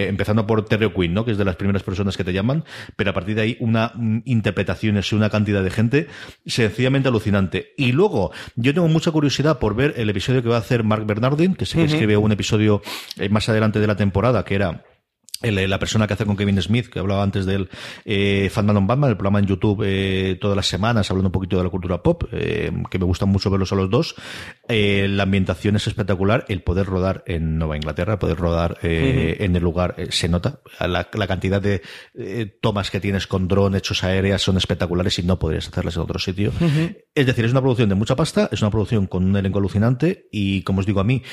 [0.08, 1.24] empezando por Terry Quinn, ¿no?
[1.24, 2.66] que es de las primeras personas que te llaman,
[2.98, 6.08] pero a partir de ahí una mm, interpretaciones y una cantidad de gente
[6.46, 7.74] sencillamente alucinante.
[7.78, 11.06] Y luego, yo tengo mucha curiosidad por ver el episodio que va a hacer Mark
[11.06, 12.82] Bernardin, que se escribe un episodio
[13.18, 14.84] eh, más adelante de la temporada, que era
[15.42, 17.70] la persona que hace con Kevin Smith, que hablaba antes de él,
[18.06, 21.70] eh, Batman, el programa en YouTube eh, todas las semanas, hablando un poquito de la
[21.70, 24.16] cultura pop, eh, que me gusta mucho verlos a los dos.
[24.68, 29.38] Eh, la ambientación es espectacular, el poder rodar en Nueva Inglaterra, el poder rodar eh,
[29.40, 30.60] en el lugar, se nota.
[30.80, 31.82] La, la, cantidad de
[32.62, 36.20] tomas que tienes con dron, hechos aéreas, son espectaculares y no podrías hacerlas en otro
[36.20, 36.52] sitio.
[37.16, 40.28] Es decir, es una producción de mucha pasta, es una producción con un elenco alucinante
[40.32, 41.24] y, como os digo a mí,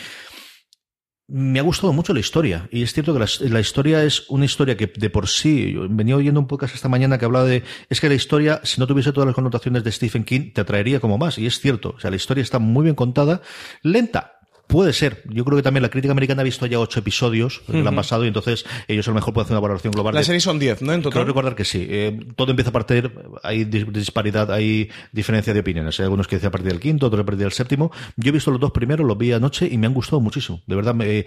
[1.28, 2.68] me ha gustado mucho la historia.
[2.72, 6.40] Y es cierto que la, historia es una historia que de por sí, venía oyendo
[6.40, 9.26] un podcast esta mañana que hablaba de, es que la historia, si no tuviese todas
[9.26, 11.38] las connotaciones de Stephen King, te atraería como más.
[11.38, 11.94] Y es cierto.
[11.96, 13.42] O sea, la historia está muy bien contada,
[13.82, 14.37] lenta,
[14.68, 15.22] Puede ser.
[15.24, 18.24] Yo creo que también la crítica americana ha visto ya ocho episodios que han pasado
[18.24, 20.14] y entonces ellos a lo mejor pueden hacer una valoración global.
[20.14, 20.92] La serie son diez, ¿no?
[20.92, 21.22] En total.
[21.22, 21.86] Creo recordar que sí.
[21.88, 25.98] Eh, todo empieza a partir, hay disparidad, hay diferencia de opiniones.
[25.98, 27.90] Hay algunos que dicen a partir del quinto, otros a partir del séptimo.
[28.16, 30.60] Yo he visto los dos primeros, los vi anoche y me han gustado muchísimo.
[30.66, 31.24] De verdad, me,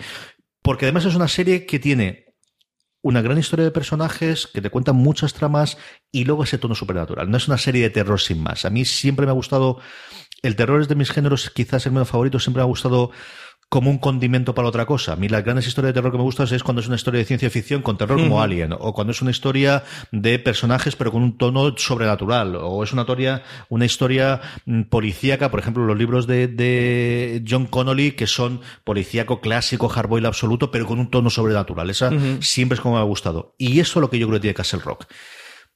[0.62, 2.32] porque además es una serie que tiene
[3.01, 5.77] una gran historia de personajes, que te cuentan muchas tramas
[6.12, 7.30] y luego ese tono supernatural.
[7.30, 8.65] No es una serie de terror sin más.
[8.65, 9.80] A mí siempre me ha gustado,
[10.41, 13.12] el terror es de mis géneros quizás el menos favorito, siempre me ha gustado
[13.71, 15.13] como un condimento para otra cosa.
[15.13, 17.19] A mí las grandes historias de terror que me gustan es cuando es una historia
[17.19, 21.10] de ciencia ficción con terror como Alien, o cuando es una historia de personajes pero
[21.10, 25.97] con un tono sobrenatural, o es una historia, una historia mm, policíaca, por ejemplo, los
[25.97, 31.30] libros de, de John Connolly que son policíaco clásico, hardboil absoluto, pero con un tono
[31.30, 31.89] sobrenatural.
[31.89, 33.56] Esa siempre es como me ha gustado.
[33.58, 35.06] Y eso es lo que yo creo que tiene Castle Rock.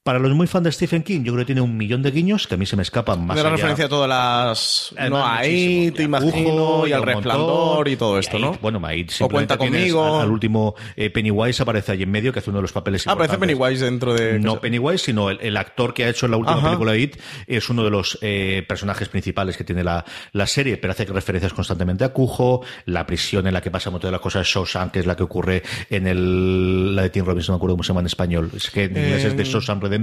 [0.06, 2.46] Para los muy fans de Stephen King, yo creo que tiene un millón de guiños
[2.46, 3.36] que a mí se me escapan más.
[3.36, 4.94] De la referencia a todas las.
[5.10, 8.56] no, ahí, te imagino, y al resplandor y todo esto, ¿no?
[8.62, 10.20] Bueno, ahí O cuenta conmigo.
[10.20, 13.14] Al, último, eh, Pennywise aparece allí en medio, que hace uno de los papeles ah,
[13.14, 14.38] aparece Pennywise dentro de.
[14.38, 17.16] No Pennywise, sino el, actor que ha hecho en la última película de It
[17.48, 21.52] es uno de los eh, personajes principales que tiene la, la serie, pero hace referencias
[21.52, 25.00] constantemente a Cujo, la prisión en la que pasa muchas de las cosas, Shawshank, que
[25.00, 27.88] es la que ocurre en el, la de Tim Robinson, no me acuerdo cómo se
[27.88, 28.52] llama en español.
[28.54, 29.95] Es que en inglés es de eh, Shawshank Redemption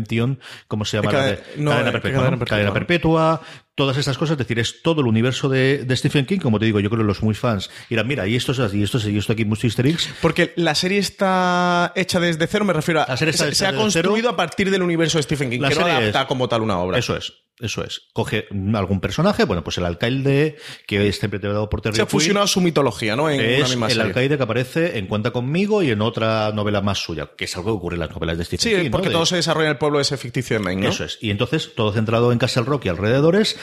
[0.67, 1.11] ¿cómo se llama?
[1.11, 3.41] Cadena, cadena, perpetua, cadena, perpetua.
[3.75, 6.79] todas estas cosas, es decir, es todo el universo de, Stephen King, como te digo,
[6.79, 9.05] yo creo que los muy fans dirán, mira, y esto es así, y esto es
[9.05, 10.09] y esto aquí, mucho easter eggs.
[10.21, 13.17] Porque la serie está hecha desde cero, me refiero a...
[13.17, 16.47] se, ha construido a partir del universo de Stephen King, la que no adapta como
[16.47, 16.97] tal una obra.
[16.97, 17.42] Eso es.
[17.59, 18.01] Eso es.
[18.13, 22.47] Coge algún personaje, bueno, pues el alcalde, que es interpretado por Terry Se ha fusionado
[22.47, 23.29] su mitología, ¿no?
[23.29, 26.81] En es una misma el alcalde que aparece en Cuenta conmigo y en otra novela
[26.81, 28.83] más suya, que es algo que ocurre en las novelas de Stephen King.
[28.85, 30.89] Sí, porque todo se desarrolla en el pueblo ese ficticio de Maine, ¿no?
[30.89, 31.19] Eso es.
[31.21, 33.57] Y entonces, todo centrado en Castle Rock y alrededores.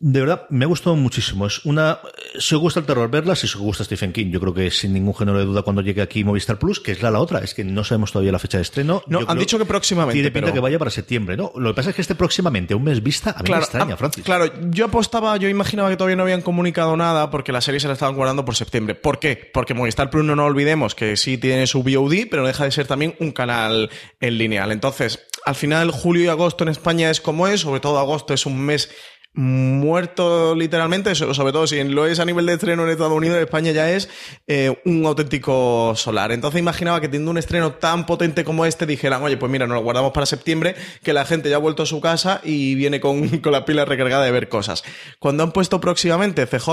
[0.00, 1.46] De verdad, me ha gustado muchísimo.
[1.46, 1.98] Es una.
[2.38, 3.34] Si os gusta el terror, verla.
[3.34, 6.02] Si os gusta Stephen King, yo creo que sin ningún género de duda cuando llegue
[6.02, 7.40] aquí Movistar Plus, que es la, la otra.
[7.40, 9.02] Es que no sabemos todavía la fecha de estreno.
[9.08, 10.14] No, han dicho que próximamente.
[10.14, 10.54] Tiene pinta pero...
[10.54, 11.50] que vaya para septiembre, ¿no?
[11.56, 13.94] Lo que pasa es que este próximamente, un mes vista, a mí claro, me extraña,
[13.94, 14.24] a, Francis.
[14.24, 17.88] Claro, yo apostaba, yo imaginaba que todavía no habían comunicado nada porque la serie se
[17.88, 18.94] la estaban guardando por septiembre.
[18.94, 19.50] ¿Por qué?
[19.52, 22.70] Porque Movistar Plus no nos olvidemos que sí tiene su VOD, pero no deja de
[22.70, 24.70] ser también un canal en lineal.
[24.70, 28.46] Entonces, al final, julio y agosto en España es como es, sobre todo agosto es
[28.46, 28.90] un mes
[29.34, 33.70] muerto literalmente, sobre todo si lo es a nivel de estreno en Estados Unidos, España
[33.70, 34.08] ya es
[34.46, 36.32] eh, un auténtico solar.
[36.32, 39.76] Entonces imaginaba que teniendo un estreno tan potente como este dijeran, oye, pues mira, nos
[39.76, 43.00] lo guardamos para septiembre, que la gente ya ha vuelto a su casa y viene
[43.00, 44.82] con, con la pila recargada de ver cosas.
[45.18, 46.68] Cuando han puesto próximamente CJ,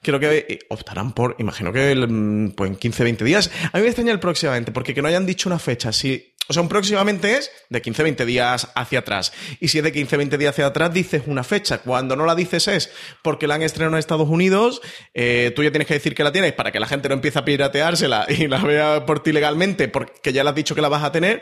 [0.00, 3.50] creo que eh, optarán por, imagino que mm, pues en 15, 20 días.
[3.72, 6.52] A mí me extraña el próximamente, porque que no hayan dicho una fecha, si O
[6.52, 9.32] sea, un próximamente es de 15-20 días hacia atrás.
[9.60, 11.78] Y si es de 15-20 días hacia atrás, dices una fecha.
[11.78, 12.90] Cuando no la dices es
[13.22, 14.82] porque la han estrenado en Estados Unidos,
[15.14, 17.38] eh, tú ya tienes que decir que la tienes para que la gente no empiece
[17.38, 20.88] a pirateársela y la vea por ti legalmente, porque ya le has dicho que la
[20.88, 21.40] vas a tener,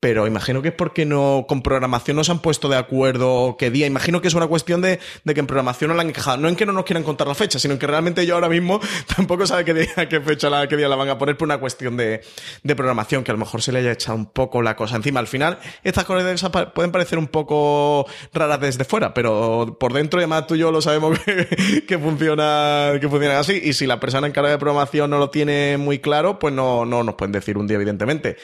[0.00, 3.70] pero imagino que es porque no con programación no se han puesto de acuerdo qué
[3.70, 3.86] día.
[3.86, 6.38] Imagino que es una cuestión de, de, que en programación no la han encajado.
[6.38, 8.48] No en que no nos quieran contar la fecha, sino en que realmente yo ahora
[8.48, 8.80] mismo
[9.16, 11.58] tampoco sabe qué día, qué fecha, la, qué día la van a poner por una
[11.58, 12.22] cuestión de,
[12.62, 15.20] de, programación, que a lo mejor se le haya echado un poco la cosa encima.
[15.20, 20.46] Al final, estas cosas pueden parecer un poco raras desde fuera, pero por dentro, además
[20.46, 23.60] tú y yo lo sabemos que, que funciona, que funciona así.
[23.62, 27.04] Y si la persona encargada de programación no lo tiene muy claro, pues no, no
[27.04, 28.38] nos pueden decir un día, evidentemente.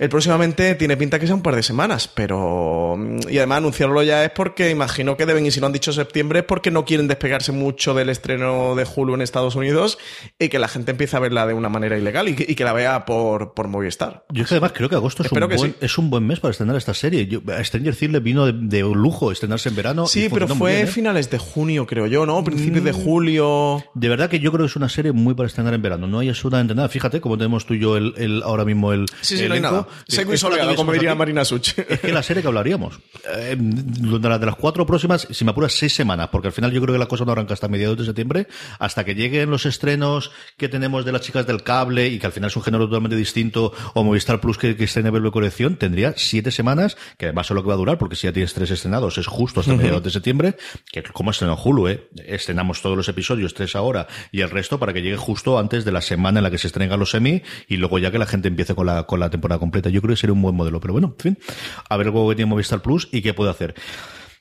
[0.00, 2.96] El próximamente tiene pinta que sea un par de semanas, pero.
[3.28, 6.38] Y además anunciarlo ya es porque imagino que deben, y si no han dicho septiembre,
[6.38, 9.98] es porque no quieren despegarse mucho del estreno de Hulu en Estados Unidos
[10.38, 12.64] y que la gente empiece a verla de una manera ilegal y que, y que
[12.64, 14.24] la vea por, por Movistar.
[14.30, 15.74] Yo que además creo que agosto es un, buen, sí.
[15.82, 17.26] es un, buen, mes para estrenar esta serie.
[17.26, 20.06] Yo, a Stranger Things le vino de, de, lujo estrenarse en verano.
[20.06, 20.90] Sí, pero fue bien, ¿eh?
[20.90, 22.42] finales de junio, creo yo, ¿no?
[22.42, 22.86] Principios mm.
[22.86, 23.84] de julio.
[23.92, 26.06] De verdad que yo creo que es una serie muy para estrenar en verano.
[26.06, 26.88] No hay absolutamente nada.
[26.88, 29.04] Fíjate, como tenemos tú y yo el, el ahora mismo el.
[29.20, 29.86] Sí, sí, no hay nada.
[30.08, 31.78] Seco y soleado, como diría Marina Such.
[31.88, 32.98] Es que la serie que hablaríamos.
[33.36, 36.72] Eh, de, la, de, las cuatro próximas, si me apuras, seis semanas, porque al final
[36.72, 38.46] yo creo que la cosa no arranca hasta mediados de septiembre,
[38.78, 42.32] hasta que lleguen los estrenos que tenemos de las chicas del cable y que al
[42.32, 46.14] final es un género totalmente distinto, o Movistar Plus que, que estrene Verbo Colección, tendría
[46.16, 48.70] siete semanas, que además es lo que va a durar, porque si ya tienes tres
[48.70, 49.78] estrenados, es justo hasta uh -huh.
[49.78, 50.56] mediados de septiembre,
[50.90, 52.08] que como estrenó Hulu, ¿eh?
[52.26, 55.92] estrenamos todos los episodios, tres ahora, y el resto para que llegue justo antes de
[55.92, 58.48] la semana en la que se estrenan los semi, y luego ya que la gente
[58.48, 59.79] empiece con la, con la temporada completa.
[59.88, 61.38] Yo creo que sería un buen modelo, pero bueno, en fin,
[61.88, 63.74] a ver luego que tiene Movistar Plus y qué puede hacer.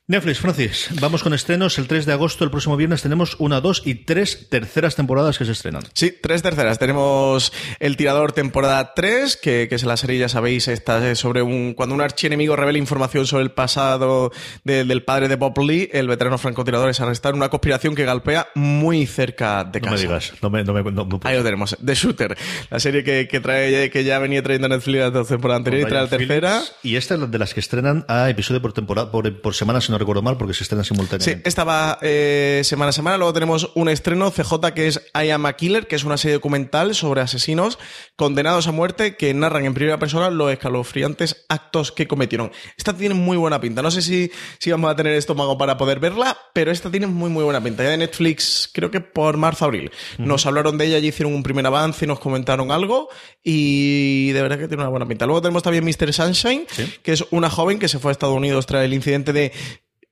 [0.09, 1.77] Netflix, Francis, vamos con estrenos.
[1.77, 5.45] El 3 de agosto, el próximo viernes, tenemos una, dos y tres terceras temporadas que
[5.45, 5.83] se estrenan.
[5.93, 6.79] Sí, tres terceras.
[6.79, 11.75] Tenemos El Tirador temporada 3, que, que es la serie, ya sabéis, está sobre un
[11.75, 14.31] cuando un archienemigo revela información sobre el pasado
[14.63, 18.03] de, del padre de Bob Lee, el veterano francotirador es arrestado en una conspiración que
[18.03, 19.91] galpea muy cerca de casa.
[19.91, 22.35] No me digas, no me, no me, no, no Ahí lo tenemos, The Shooter,
[22.71, 26.01] la serie que, que trae que ya venía trayendo Netflix la temporada anterior y trae
[26.01, 26.61] la tercera.
[26.61, 29.81] Phillips, y esta es de las que estrenan a episodio por temporada, por, por semana,
[29.81, 31.35] si no recuerdo mal, porque se estrena simultáneamente.
[31.35, 33.17] Sí, esta va eh, semana a semana.
[33.17, 36.35] Luego tenemos un estreno CJ que es I Am a Killer, que es una serie
[36.35, 37.77] documental sobre asesinos
[38.15, 42.51] condenados a muerte que narran en primera persona los escalofriantes actos que cometieron.
[42.77, 43.81] Esta tiene muy buena pinta.
[43.81, 47.29] No sé si, si vamos a tener estómago para poder verla, pero esta tiene muy,
[47.29, 47.83] muy buena pinta.
[47.83, 49.91] Ya de Netflix, creo que por marzo-abril.
[50.17, 50.25] Uh -huh.
[50.25, 53.09] Nos hablaron de ella y hicieron un primer avance y nos comentaron algo.
[53.43, 55.25] Y de verdad que tiene una buena pinta.
[55.25, 56.13] Luego tenemos también Mr.
[56.13, 56.93] Sunshine, ¿Sí?
[57.03, 59.51] que es una joven que se fue a Estados Unidos tras el incidente de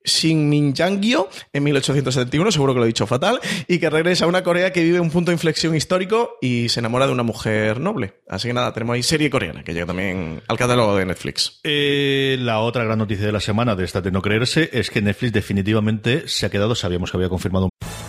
[0.04, 4.72] Shinminjangyo en 1871, seguro que lo he dicho fatal, y que regresa a una Corea
[4.72, 8.14] que vive un punto de inflexión histórico y se enamora de una mujer noble.
[8.28, 11.60] Así que nada, tenemos ahí serie coreana que llega también al catálogo de Netflix.
[11.64, 15.02] Eh, la otra gran noticia de la semana de esta de no creerse es que
[15.02, 17.70] Netflix definitivamente se ha quedado, sabíamos que había confirmado un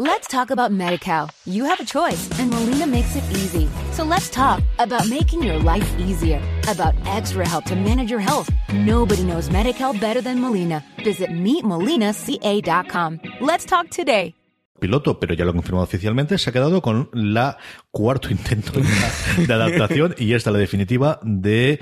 [0.00, 1.28] Let's talk about MediCal.
[1.44, 3.68] You have a choice, and Molina makes it easy.
[3.92, 8.48] So let's talk about making your life easier, about extra help to manage your health.
[8.72, 10.82] Nobody knows MediCal better than Molina.
[11.04, 13.20] Visit meetmolinaca.com.
[13.42, 14.32] Let's talk today.
[14.80, 17.58] piloto, pero ya lo ha confirmado oficialmente, se ha quedado con la
[17.90, 21.80] cuarto intento de, adaptación y esta la definitiva de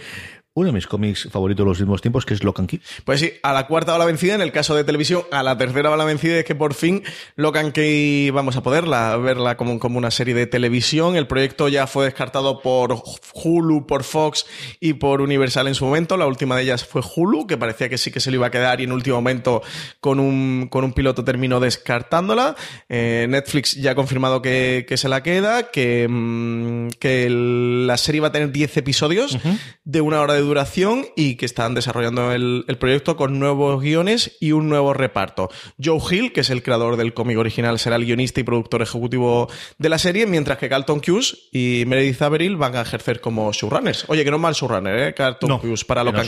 [0.59, 2.81] uno de mis cómics favoritos de los últimos tiempos, que es Lock and Key.
[3.05, 5.57] Pues sí, a la cuarta va la vencida, en el caso de televisión, a la
[5.57, 7.03] tercera va la vencida, es que por fin
[7.37, 11.17] Lock and Key vamos a poderla, verla como, como una serie de televisión.
[11.17, 13.03] El proyecto ya fue descartado por
[13.35, 14.47] Hulu, por Fox
[14.81, 16.17] y por Universal en su momento.
[16.17, 18.51] La última de ellas fue Hulu, que parecía que sí que se lo iba a
[18.51, 19.63] quedar y en último momento
[20.01, 22.57] con un, con un piloto terminó descartándola.
[22.89, 27.97] Eh, Netflix ya ha confirmado que, que se la queda, que, mmm, que el, la
[27.97, 29.59] serie va a tener 10 episodios uh -huh.
[29.85, 34.37] de una hora de duración y que están desarrollando el, el, proyecto con nuevos guiones
[34.41, 35.51] y un nuevo reparto.
[35.83, 39.49] Joe Hill, que es el creador del cómic original, será el guionista y productor ejecutivo
[39.79, 44.05] de la serie, mientras que Carlton Cuse y Meredith Averill van a ejercer como showrunners.
[44.09, 45.15] Oye, que no es mal showrunner, ¿eh?
[45.15, 46.21] Carlton no, Cuse para lo que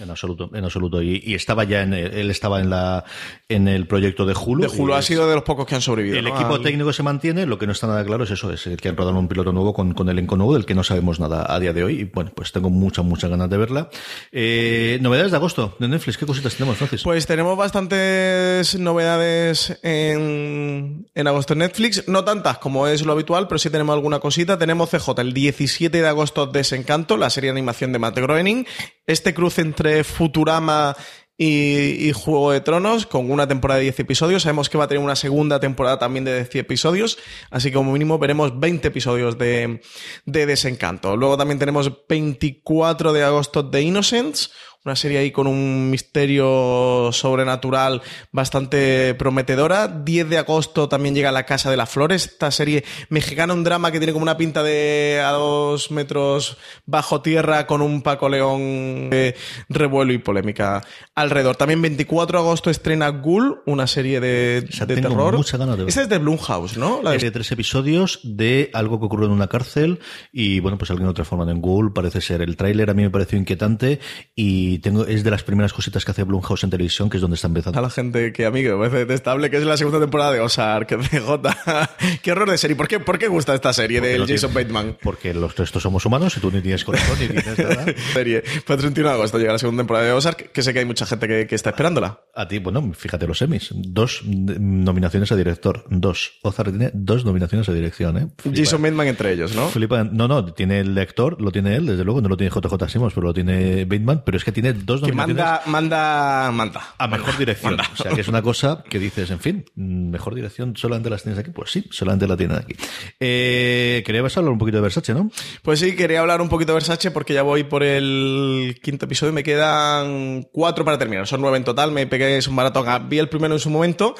[0.00, 1.02] En absoluto, en absoluto.
[1.02, 3.04] Y, estaba ya en él estaba en la
[3.48, 4.62] en el proyecto de Hulu.
[4.62, 6.18] De Hulu ha sido de los pocos que han sobrevivido.
[6.18, 8.88] El equipo técnico se mantiene, lo que no está nada claro es eso, es que
[8.88, 11.60] han rodado un piloto nuevo con, con elenco nuevo del que no sabemos nada a
[11.60, 12.00] día de hoy.
[12.00, 13.88] Y bueno, pues tengo muchas, muchas ganas de verla.
[14.32, 17.02] Eh, novedades de agosto de Netflix, ¿qué cositas tenemos, Francis?
[17.02, 23.46] Pues tenemos bastantes novedades en, en agosto en Netflix, no tantas como es lo habitual,
[23.48, 24.58] pero sí tenemos alguna cosita.
[24.58, 28.66] Tenemos CJ el 17 de agosto Desencanto, la serie de animación de Matt Groening.
[29.06, 30.96] Este cruce entre Futurama
[31.36, 34.42] y, Juego de Tronos con una temporada de 10 episodios.
[34.42, 37.18] Sabemos que va a tener una segunda temporada también de 10 episodios,
[37.50, 39.80] así que como mínimo veremos 20 episodios de,
[40.26, 41.16] de Desencanto.
[41.16, 44.50] Luego también tenemos 24 de agosto de Innocence,
[44.84, 49.88] una serie ahí con un misterio sobrenatural bastante prometedora.
[49.88, 53.90] 10 de agosto también llega La Casa de las Flores, esta serie mexicana, un drama
[53.90, 59.08] que tiene como una pinta de a dos metros bajo tierra con un Paco León
[59.08, 59.34] de
[59.70, 61.56] revuelo y polémica alrededor.
[61.56, 65.34] También 24 de agosto estrena Ghoul, una serie de, de terror.
[65.34, 65.88] Mucha ganas de ver.
[65.88, 67.00] Esta es de Blumhouse, ¿no?
[67.02, 67.30] La de...
[67.30, 71.48] tres episodios de algo que ocurre en una cárcel y bueno, pues alguien lo transforman
[71.48, 72.42] en Ghoul, parece ser.
[72.42, 73.98] El tráiler a mí me pareció inquietante
[74.34, 77.36] y tengo, es de las primeras cositas que hace Blumhouse en televisión, que es donde
[77.36, 77.78] está empezando.
[77.78, 80.32] A la gente que a mí que me parece detestable, que es la segunda temporada
[80.32, 81.90] de Ozark, de J.
[82.22, 82.76] Qué horror de serie.
[82.76, 84.96] ¿Por qué, por qué gusta esta serie de Jason Bateman?
[85.02, 87.86] Porque los restos somos humanos y tú ni tienes corazón ni tienes nada.
[88.12, 88.42] serie.
[88.66, 91.06] Pues 31 de agosto llega la segunda temporada de Ozark, que sé que hay mucha
[91.06, 92.20] gente que, que está esperándola.
[92.34, 93.70] A ti, bueno, fíjate los semis.
[93.72, 95.84] Dos nominaciones a director.
[95.90, 96.38] Dos.
[96.42, 98.28] Ozark tiene dos nominaciones a dirección, ¿eh?
[98.54, 99.68] Jason Bateman entre ellos, ¿no?
[99.68, 100.04] Flipa.
[100.04, 103.14] No, no, tiene el lector, lo tiene él, desde luego, no lo tiene JJ Simons,
[103.14, 106.94] pero lo tiene Bateman, pero es que tiene dos que manda, manda, manda.
[106.98, 107.78] A mejor dirección.
[107.80, 111.38] O sea, que es una cosa que dices, en fin, mejor dirección solamente las tienes
[111.38, 111.50] aquí.
[111.50, 112.74] Pues sí, solamente la tienes aquí.
[113.20, 115.30] Eh, querías hablar un poquito de Versace, ¿no?
[115.62, 119.32] Pues sí, quería hablar un poquito de Versace porque ya voy por el quinto episodio
[119.32, 121.26] y me quedan cuatro para terminar.
[121.26, 121.92] Son nueve en total.
[121.92, 123.08] Me pegué, es un maratón.
[123.08, 124.14] Vi el primero en su momento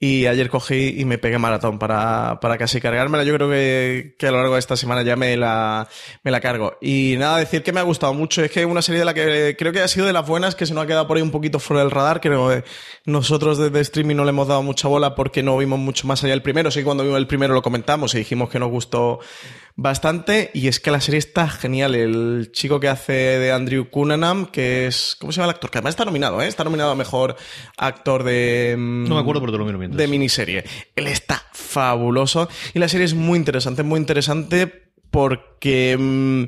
[0.00, 3.24] y ayer cogí y me pegué maratón para, para casi cargármela.
[3.24, 5.88] Yo creo que, que, a lo largo de esta semana ya me la,
[6.22, 6.78] me la cargo.
[6.80, 8.44] Y nada, decir que me ha gustado mucho.
[8.44, 10.66] Es que una serie de la que creo que ha sido de las buenas que
[10.66, 12.20] se nos ha quedado por ahí un poquito fuera del radar.
[12.20, 12.64] Creo que
[13.06, 16.32] nosotros desde streaming no le hemos dado mucha bola porque no vimos mucho más allá
[16.32, 16.70] del primero.
[16.70, 19.18] Sí, cuando vimos el primero lo comentamos y dijimos que nos gustó
[19.74, 20.52] bastante.
[20.54, 21.96] Y es que la serie está genial.
[21.96, 25.16] El chico que hace de Andrew Cunningham, que es.
[25.18, 25.70] ¿Cómo se llama el actor?
[25.70, 26.46] Que además está nominado, ¿eh?
[26.46, 27.34] Está nominado a mejor
[27.76, 28.76] actor de.
[28.78, 30.64] No me acuerdo, pero te lo miro De miniserie.
[30.96, 32.48] Él está fabuloso.
[32.74, 35.96] Y la serie es muy interesante, muy interesante porque.
[35.98, 36.44] Mm,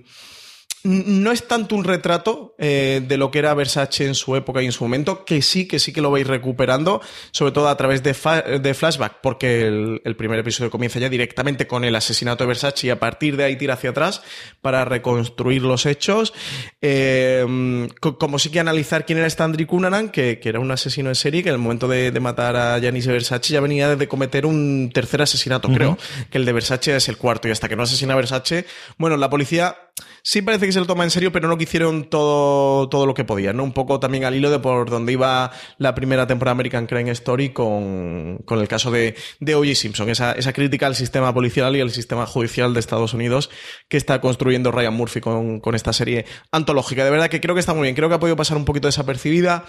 [0.83, 4.67] no es tanto un retrato eh, de lo que era Versace en su época y
[4.67, 8.03] en su momento, que sí, que sí que lo vais recuperando, sobre todo a través
[8.03, 8.15] de,
[8.61, 12.91] de flashback, porque el, primer episodio comienza ya directamente con el asesinato de Versace y
[12.91, 14.23] a partir de ahí tira hacia atrás
[14.61, 16.33] para reconstruir los hechos.
[16.81, 21.15] Eh, como sí que analizar quién era Stanley Cunanan, que, que, era un asesino en
[21.15, 24.91] serie, que en el momento de, matar a Janice Versace ya venía de cometer un
[24.93, 25.97] tercer asesinato, creo,
[26.31, 28.67] que el de Versace es el cuarto, y hasta que no asesina a Versace,
[28.99, 29.77] bueno, la policía
[30.23, 33.15] sí parece que se lo toma en serio, pero no que hicieron todo, todo lo
[33.15, 33.65] que podían, ¿no?
[33.65, 37.51] Un poco también al hilo de por donde iba la primera temporada American Crime Story
[37.51, 39.75] con, con el caso de, de O.J.
[39.75, 43.51] Simpson, esa, esa crítica al sistema policial y al sistema judicial de Estados Unidos
[43.89, 47.05] que está construyendo Ryan Murphy con, con esta serie antológica.
[47.05, 48.89] De verdad que creo que está muy bien, creo que ha podido pasar un poquito
[48.89, 49.65] desapercibida.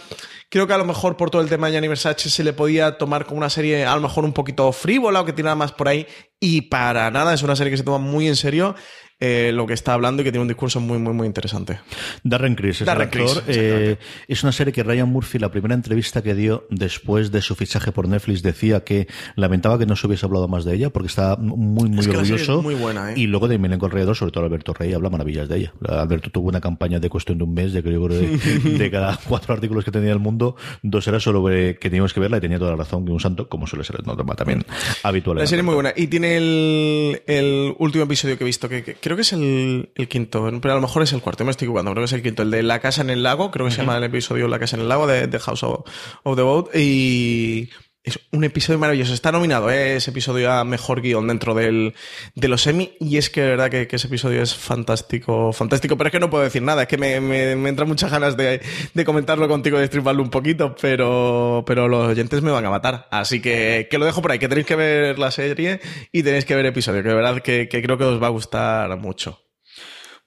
[0.50, 3.26] Creo que a lo mejor por todo el tema de Gianni se le podía tomar
[3.26, 6.08] como una serie a lo mejor un poquito frívola o que tirara más por ahí
[6.40, 8.76] y para nada, es una serie que se toma muy en serio
[9.24, 11.80] eh, lo que está hablando y que tiene un discurso muy, muy, muy interesante.
[12.24, 13.44] Darren Criss es el actor.
[13.48, 17.56] Eh, es una serie que Ryan Murphy, la primera entrevista que dio después de su
[17.56, 21.08] fichaje por Netflix, decía que lamentaba que no se hubiese hablado más de ella porque
[21.08, 22.64] está muy, muy orgulloso.
[22.64, 23.14] muy buena, ¿eh?
[23.16, 25.74] Y luego de Milenco alrededor, sobre todo Alberto Rey, habla maravillas de ella.
[25.88, 28.28] Alberto tuvo una campaña de cuestión de un mes, de creo de,
[28.78, 32.38] de cada cuatro artículos que tenía el mundo, dos era solo que teníamos que verla
[32.38, 34.66] y tenía toda la razón que un santo, como suele ser normal también
[35.04, 35.38] habitual.
[35.38, 35.94] La serie es muy buena.
[35.96, 39.92] Y tiene el, el último episodio que he visto, que, que creo que es el,
[39.94, 42.14] el, quinto, pero a lo mejor es el cuarto, me estoy equivocando, creo que es
[42.14, 44.48] el quinto, el de La Casa en el Lago, creo que se llama el episodio
[44.48, 45.82] La Casa en el Lago de, de House of,
[46.24, 47.70] of, the Boat, y
[48.04, 49.14] es un episodio maravilloso.
[49.14, 49.96] Está nominado ¿eh?
[49.96, 51.94] ese episodio a mejor guion dentro del,
[52.36, 52.94] de los Emmy.
[53.00, 55.98] Y es que de verdad que, ese episodio es fantástico, fantástico.
[55.98, 56.84] Pero es que no puedo decir nada.
[56.84, 58.62] Es que me, me, me entran muchas ganas de,
[59.06, 60.76] comentarlo contigo, de estriparlo un poquito.
[60.82, 63.08] Pero, pero los oyentes me van a matar.
[63.12, 64.40] Así que, que lo dejo por ahí.
[64.40, 65.80] Que tenéis que ver la serie
[66.12, 67.04] y tenéis que ver el episodio.
[67.04, 69.51] Que de verdad que creo que os va a gustar mucho.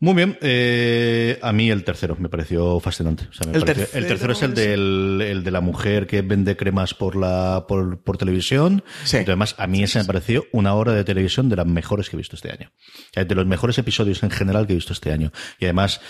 [0.04, 3.24] Muy bien, eh, a mí el tercero me pareció fascinante.
[3.30, 6.06] O sea, me el, pareció, tercero, el, tercero, es el, del, el de la mujer
[6.06, 8.84] que vende cremas por la por, por televisión.
[9.04, 9.16] Sí.
[9.16, 12.16] Y además, a mí ese me pareció una hora de televisión de las mejores que
[12.16, 12.70] he visto este año.
[13.14, 15.32] De los mejores episodios en general que he visto este año.
[15.58, 16.02] Y además,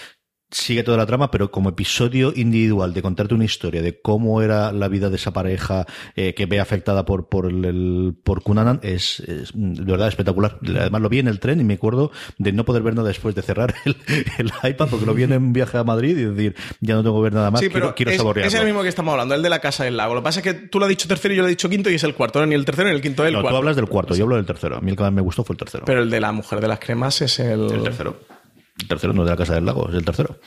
[0.55, 4.73] sigue toda la trama, pero como episodio individual de contarte una historia de cómo era
[4.73, 5.87] la vida de esa pareja
[6.17, 10.59] eh, que ve afectada por por el, por Cunanan es, es, de verdad espectacular.
[10.63, 13.35] Además lo vi en el tren y me acuerdo de no poder ver nada después
[13.35, 13.97] de cerrar el,
[14.39, 17.17] el iPad porque lo vi en un viaje a Madrid y decir ya no tengo
[17.17, 17.61] que ver nada más.
[17.61, 19.85] Sí, pero quiero, quiero es, es el mismo que estamos hablando, el de la casa
[19.85, 20.15] del lago.
[20.15, 21.69] Lo que pasa es que tú lo has dicho tercero y yo lo he dicho
[21.69, 22.39] quinto y es el cuarto.
[22.39, 23.55] No, ni el tercero ni el quinto, el no, cuarto.
[23.55, 24.77] tú hablas del cuarto, yo hablo del tercero.
[24.77, 25.85] A mí el que más me gustó fue el tercero.
[25.85, 27.71] Pero el de la mujer de las cremas es el...
[27.71, 28.17] el tercero.
[28.81, 30.39] El tercero no es de la casa del lago, es el tercero.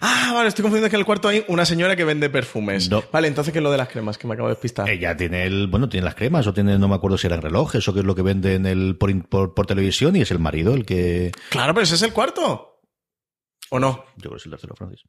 [0.00, 2.88] Ah, vale, estoy confundiendo que en el cuarto hay una señora que vende perfumes.
[2.88, 3.02] No.
[3.12, 4.18] Vale, entonces ¿qué es lo de las cremas?
[4.18, 4.88] Que me acabo de despistar.
[4.88, 7.86] Ella tiene el, bueno, tiene las cremas o tiene, no me acuerdo si eran relojes
[7.88, 10.74] o qué es lo que vende en el, por, por televisión y es el marido
[10.74, 12.82] el que, Claro, pero ese es el cuarto.
[13.70, 14.04] ¿O no?
[14.16, 15.02] yo creo que es el tercero, Francis.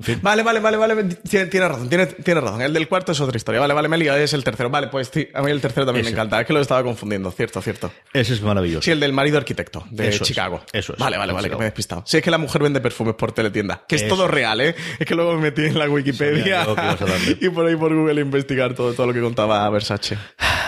[0.00, 0.20] En fin.
[0.22, 1.04] Vale, vale, vale, vale.
[1.28, 2.62] Tiene, tiene razón, tiene, tiene razón.
[2.62, 3.60] El del cuarto es otra historia.
[3.60, 4.70] Vale, vale, me he liado, es el tercero.
[4.70, 6.14] Vale, pues sí, a mí el tercero también Ese.
[6.14, 6.40] me encanta.
[6.40, 7.32] Es que lo estaba confundiendo.
[7.32, 7.90] Cierto, cierto.
[8.12, 8.82] Ese es maravilloso.
[8.82, 10.62] Sí, el del marido arquitecto de Eso es, Chicago.
[10.72, 12.04] eso es, Vale, vale, vale, que me he despistado.
[12.06, 13.82] Sí, es que la mujer vende perfumes por teletienda.
[13.88, 14.30] Que es Eso todo es.
[14.30, 14.76] real, ¿eh?
[15.00, 17.36] Es que luego me metí en la Wikipedia darle.
[17.40, 20.16] y por ahí por Google a investigar todo, todo lo que contaba Versace.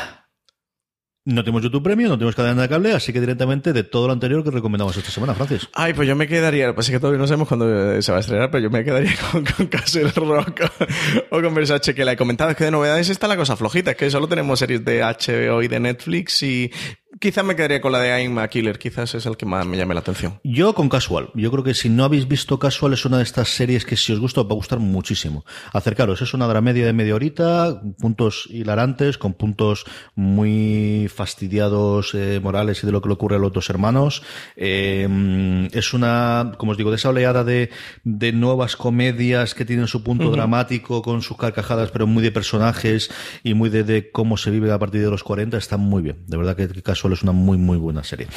[1.27, 4.15] No tenemos YouTube Premium, no tenemos cadena de cable, así que directamente de todo lo
[4.15, 5.69] anterior que recomendamos esta semana, Francis.
[5.75, 8.21] Ay, pues yo me quedaría, pues es que todavía no sabemos cuándo se va a
[8.21, 10.63] estrenar, pero yo me quedaría con, con Castle Rock
[11.31, 12.51] o con Versace, que la he comentado.
[12.51, 15.63] Es que de novedades está la cosa flojita, es que solo tenemos series de HBO
[15.63, 16.71] y de Netflix y
[17.21, 19.77] quizás me quedaría con la de I'm a Killer, quizás es el que más me
[19.77, 20.41] llame la atención.
[20.43, 21.29] Yo con Casual.
[21.35, 24.13] Yo creo que si no habéis visto Casual es una de estas series que si
[24.13, 25.45] os gusta os va a gustar muchísimo.
[25.73, 32.83] Acercaros, es una dramedia de media horita, puntos hilarantes, con puntos muy fastidiados eh, morales
[32.83, 34.23] y de lo que le ocurre a los dos hermanos.
[34.57, 37.69] Eh, es una, como os digo, de esa oleada de,
[38.03, 43.11] de nuevas comedias que tienen su punto dramático con sus carcajadas, pero muy de personajes
[43.43, 45.59] y muy de, de cómo se vive a partir de los 40.
[45.59, 46.25] Está muy bien.
[46.27, 46.81] De verdad que, que
[47.15, 48.29] Es una muy, muy buena serie.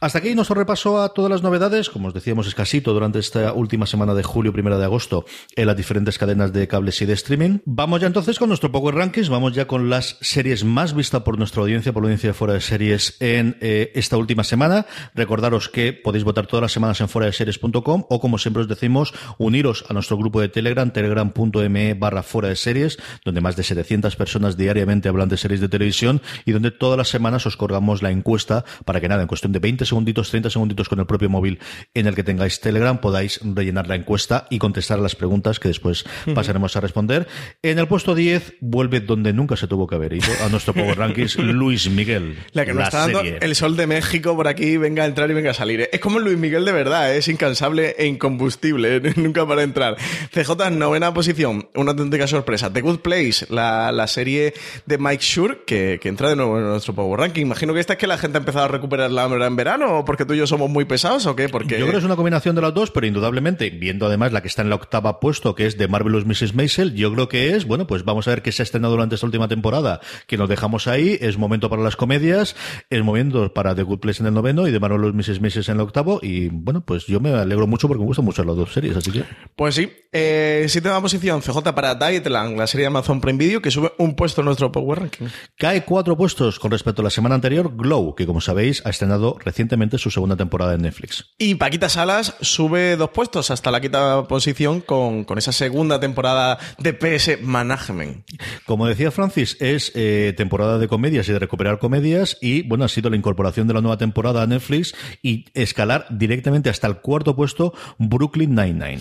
[0.00, 1.90] Hasta aquí nuestro repaso a todas las novedades.
[1.90, 5.76] Como os decíamos, escasito durante esta última semana de julio, primera de agosto, en las
[5.76, 7.58] diferentes cadenas de cables y de streaming.
[7.64, 9.28] Vamos ya entonces con nuestro Power Rankings.
[9.28, 12.54] Vamos ya con las series más vistas por nuestra audiencia, por la audiencia de fuera
[12.54, 14.86] de series en eh, esta última semana.
[15.14, 18.68] Recordaros que podéis votar todas las semanas en fuera de series.com o, como siempre os
[18.68, 23.62] decimos, uniros a nuestro grupo de Telegram, telegram.me barra fuera de series, donde más de
[23.62, 28.02] 700 personas diariamente hablan de series de televisión y donde todas las semanas os colgamos
[28.06, 31.28] la encuesta para que nada, en cuestión de 20 segunditos, 30 segunditos con el propio
[31.28, 31.58] móvil
[31.94, 36.04] en el que tengáis Telegram, podáis rellenar la encuesta y contestar las preguntas que después
[36.34, 37.26] pasaremos a responder.
[37.62, 40.96] En el puesto 10 vuelve donde nunca se tuvo que haber ido a nuestro Power
[40.98, 42.38] Rankings Luis Miguel.
[42.52, 45.34] La que nos está dando el sol de México por aquí, venga a entrar y
[45.34, 45.80] venga a salir.
[45.80, 45.90] ¿eh?
[45.92, 47.18] Es como Luis Miguel de verdad, ¿eh?
[47.18, 49.12] es incansable e incombustible, ¿eh?
[49.16, 49.96] nunca para entrar.
[50.32, 52.72] CJ, novena posición, una auténtica sorpresa.
[52.72, 54.54] The Good Place, la, la serie
[54.86, 57.42] de Mike Shure, que, que entra de nuevo en nuestro Power Ranking.
[57.42, 59.98] Imagino que esta es que la gente ha empezado a recuperar la hambre en verano,
[59.98, 61.48] o porque tú y yo somos muy pesados, o qué?
[61.48, 61.78] Porque...
[61.78, 64.48] Yo creo que es una combinación de las dos, pero indudablemente, viendo además la que
[64.48, 66.54] está en la octava puesto, que es de Marvelous Mrs.
[66.54, 69.14] Maisel, yo creo que es, bueno, pues vamos a ver qué se ha estrenado durante
[69.14, 72.56] esta última temporada, que nos dejamos ahí, es momento para las comedias,
[72.90, 75.40] es momento para The Good Place en el noveno y de Marvelous Mrs.
[75.40, 78.44] Maisel en el octavo, y bueno, pues yo me alegro mucho porque me gustan mucho
[78.44, 79.24] las dos series, así que...
[79.56, 83.70] Pues sí, eh, séptima posición, CJ para Dietland, la serie de Amazon Prime Video, que
[83.70, 85.26] sube un puesto en nuestro Power Ranking.
[85.56, 89.38] Cae cuatro puestos con respecto a la semana anterior, Glow, que como sabéis ha estrenado
[89.44, 91.34] recientemente su segunda temporada en Netflix.
[91.38, 96.58] Y Paquita Salas sube dos puestos hasta la quinta posición con, con esa segunda temporada
[96.78, 98.26] de PS Management.
[98.66, 102.88] Como decía Francis, es eh, temporada de comedias y de recuperar comedias y bueno, ha
[102.88, 107.36] sido la incorporación de la nueva temporada a Netflix y escalar directamente hasta el cuarto
[107.36, 109.00] puesto Brooklyn Nine-Nine.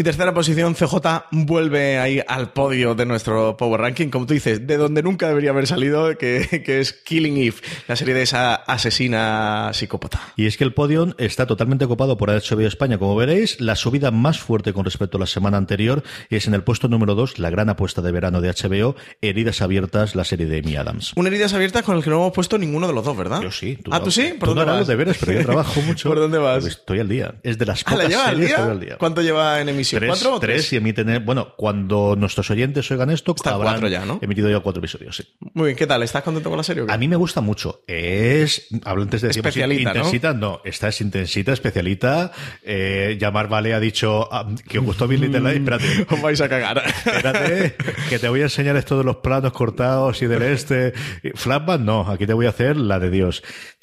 [0.00, 0.96] Y tercera posición, CJ
[1.30, 5.50] vuelve ahí al podio de nuestro Power Ranking, como tú dices, de donde nunca debería
[5.50, 10.18] haber salido, que, que es Killing Eve, la serie de esa asesina psicópata.
[10.36, 13.60] Y es que el podium está totalmente copado por HBO España, como veréis.
[13.60, 17.14] La subida más fuerte con respecto a la semana anterior es en el puesto número
[17.14, 21.12] 2, la gran apuesta de verano de HBO, Heridas Abiertas, la serie de Amy Adams.
[21.16, 23.42] Una heridas abiertas con el que no hemos puesto ninguno de los dos, ¿verdad?
[23.42, 23.76] Yo sí.
[23.90, 24.32] ah, ¿tú sí?
[24.40, 24.78] ¿Por tú no dónde harás vas?
[24.80, 26.08] los deberes, pero yo trabajo mucho.
[26.08, 26.64] ¿Por dónde vas?
[26.64, 27.34] Estoy al día.
[27.42, 28.64] Es de las Ah, ¿la lleva día?
[28.64, 28.96] al día.
[28.96, 29.89] ¿Cuánto lleva en emisión?
[29.96, 30.72] Tres, ¿Cuatro o tres tres?
[30.72, 34.18] y emiten, bueno, cuando nuestros oyentes oigan esto, Está habrán cuatro ya, ¿no?
[34.22, 35.24] emitido ya cuatro episodios, sí.
[35.54, 36.02] Muy bien, ¿qué tal?
[36.02, 36.92] ¿Estás contento con la serie o qué?
[36.92, 37.82] A mí me gusta mucho.
[37.86, 39.98] Es, hablo antes de decir, Especialita, ¿no?
[39.98, 40.60] intensita, ¿no?
[40.64, 42.32] Esta es intensita, especialita.
[42.62, 45.50] Eh, Llamar Vale ha dicho ah, que os gustó bien Little.
[45.52, 46.06] Espérate.
[46.10, 46.82] Os vais a cagar.
[46.86, 47.76] Espérate,
[48.08, 50.92] que te voy a enseñar esto de los planos cortados y del este.
[51.34, 53.42] Flashback, no, aquí te voy a hacer la de Dios.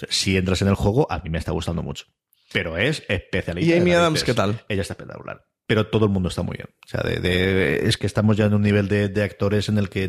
[0.10, 2.06] Si entras en el juego, a mí me está gustando mucho.
[2.52, 3.76] Pero es especialista.
[3.76, 4.62] ¿Y Amy Adams qué tal?
[4.70, 5.46] Ella está espectacular.
[5.68, 6.70] Pero todo el mundo está muy bien.
[6.86, 9.78] O sea, de, de- es que estamos ya en un nivel de, de actores en
[9.78, 10.08] el que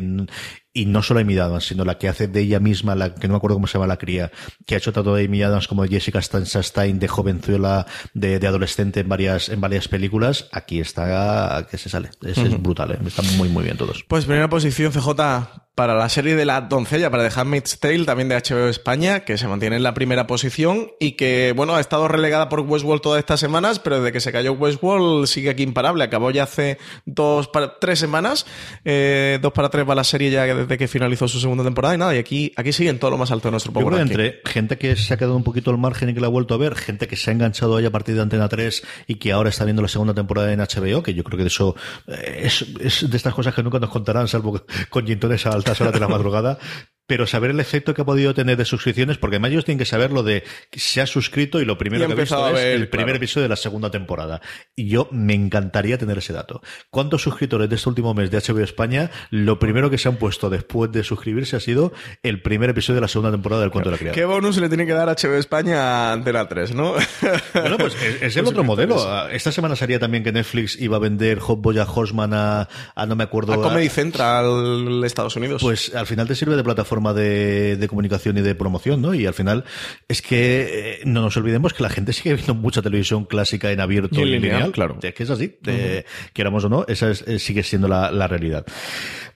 [0.73, 3.33] y no solo Amy Adams, sino la que hace de ella misma, la que no
[3.33, 4.31] me acuerdo cómo se llama la cría,
[4.65, 8.99] que ha hecho tanto de Amy Adams como Jessica Chastain de jovenzuela, de, de adolescente
[8.99, 12.09] en varias, en varias películas, aquí está que se sale.
[12.21, 12.99] Es, es brutal, ¿eh?
[13.05, 14.03] están muy muy bien todos.
[14.07, 15.09] Pues primera posición CJ
[15.79, 19.37] para la serie de la doncella, para The Handmaid's Tale, también de HBO España, que
[19.37, 23.19] se mantiene en la primera posición y que, bueno, ha estado relegada por Westworld todas
[23.19, 26.03] estas semanas, pero desde que se cayó Westworld sigue aquí imparable.
[26.03, 28.45] Acabó ya hace dos para tres semanas,
[28.83, 31.97] eh, dos para tres va la serie ya desde que finalizó su segunda temporada y
[31.97, 34.07] nada, y aquí, aquí sigue en todo lo más alto de nuestro Yo creo Power
[34.07, 36.29] que entre gente que se ha quedado un poquito al margen y que la ha
[36.29, 39.15] vuelto a ver, gente que se ha enganchado ahí a partir de Antena 3 y
[39.15, 41.75] que ahora está viendo la segunda temporada en HBO, que yo creo que de eso
[42.07, 45.79] eh, es, es de estas cosas que nunca nos contarán, salvo con gintones a altas
[45.81, 46.59] horas de la madrugada.
[47.09, 49.85] Pero saber el efecto que ha podido tener de suscripciones, porque además ellos tienen que
[49.85, 52.53] saber lo de se ha suscrito y lo primero Y que ha visto a es
[52.53, 54.41] ver, el primer episodio de la segunda temporada.
[54.75, 56.61] Y yo me encantaría tener ese dato.
[56.91, 60.51] ¿Cuántos suscriptores de este último mes de HBO España, lo primero que se han puesto
[60.51, 63.95] después de suscribirse ha sido el primer episodio de la segunda temporada del Cuento de
[63.95, 64.13] la Criada?
[64.13, 66.93] ¿Qué bonus le tiene que dar HBO España a Antena 3, no?
[67.53, 69.27] Bueno, pues es, es el otro modelo.
[69.29, 73.23] Esta semana salía también que Netflix iba a vender Hot Horseman a, a no me
[73.23, 73.53] acuerdo.
[73.53, 75.61] A Comedy Central Estados Unidos.
[75.61, 79.13] Pues al final te sirve de plataforma de, de comunicación y de promoción, ¿no?
[79.13, 79.63] Y al final
[80.07, 83.79] es que eh, no nos olvidemos que la gente sigue viendo mucha televisión clásica en
[83.79, 84.71] abierto Y lineal, lineal.
[84.71, 84.97] claro.
[85.01, 85.57] Es que es así.
[85.61, 88.65] de- Queramos o no, esa es- eh, sigue siendo la, la realidad.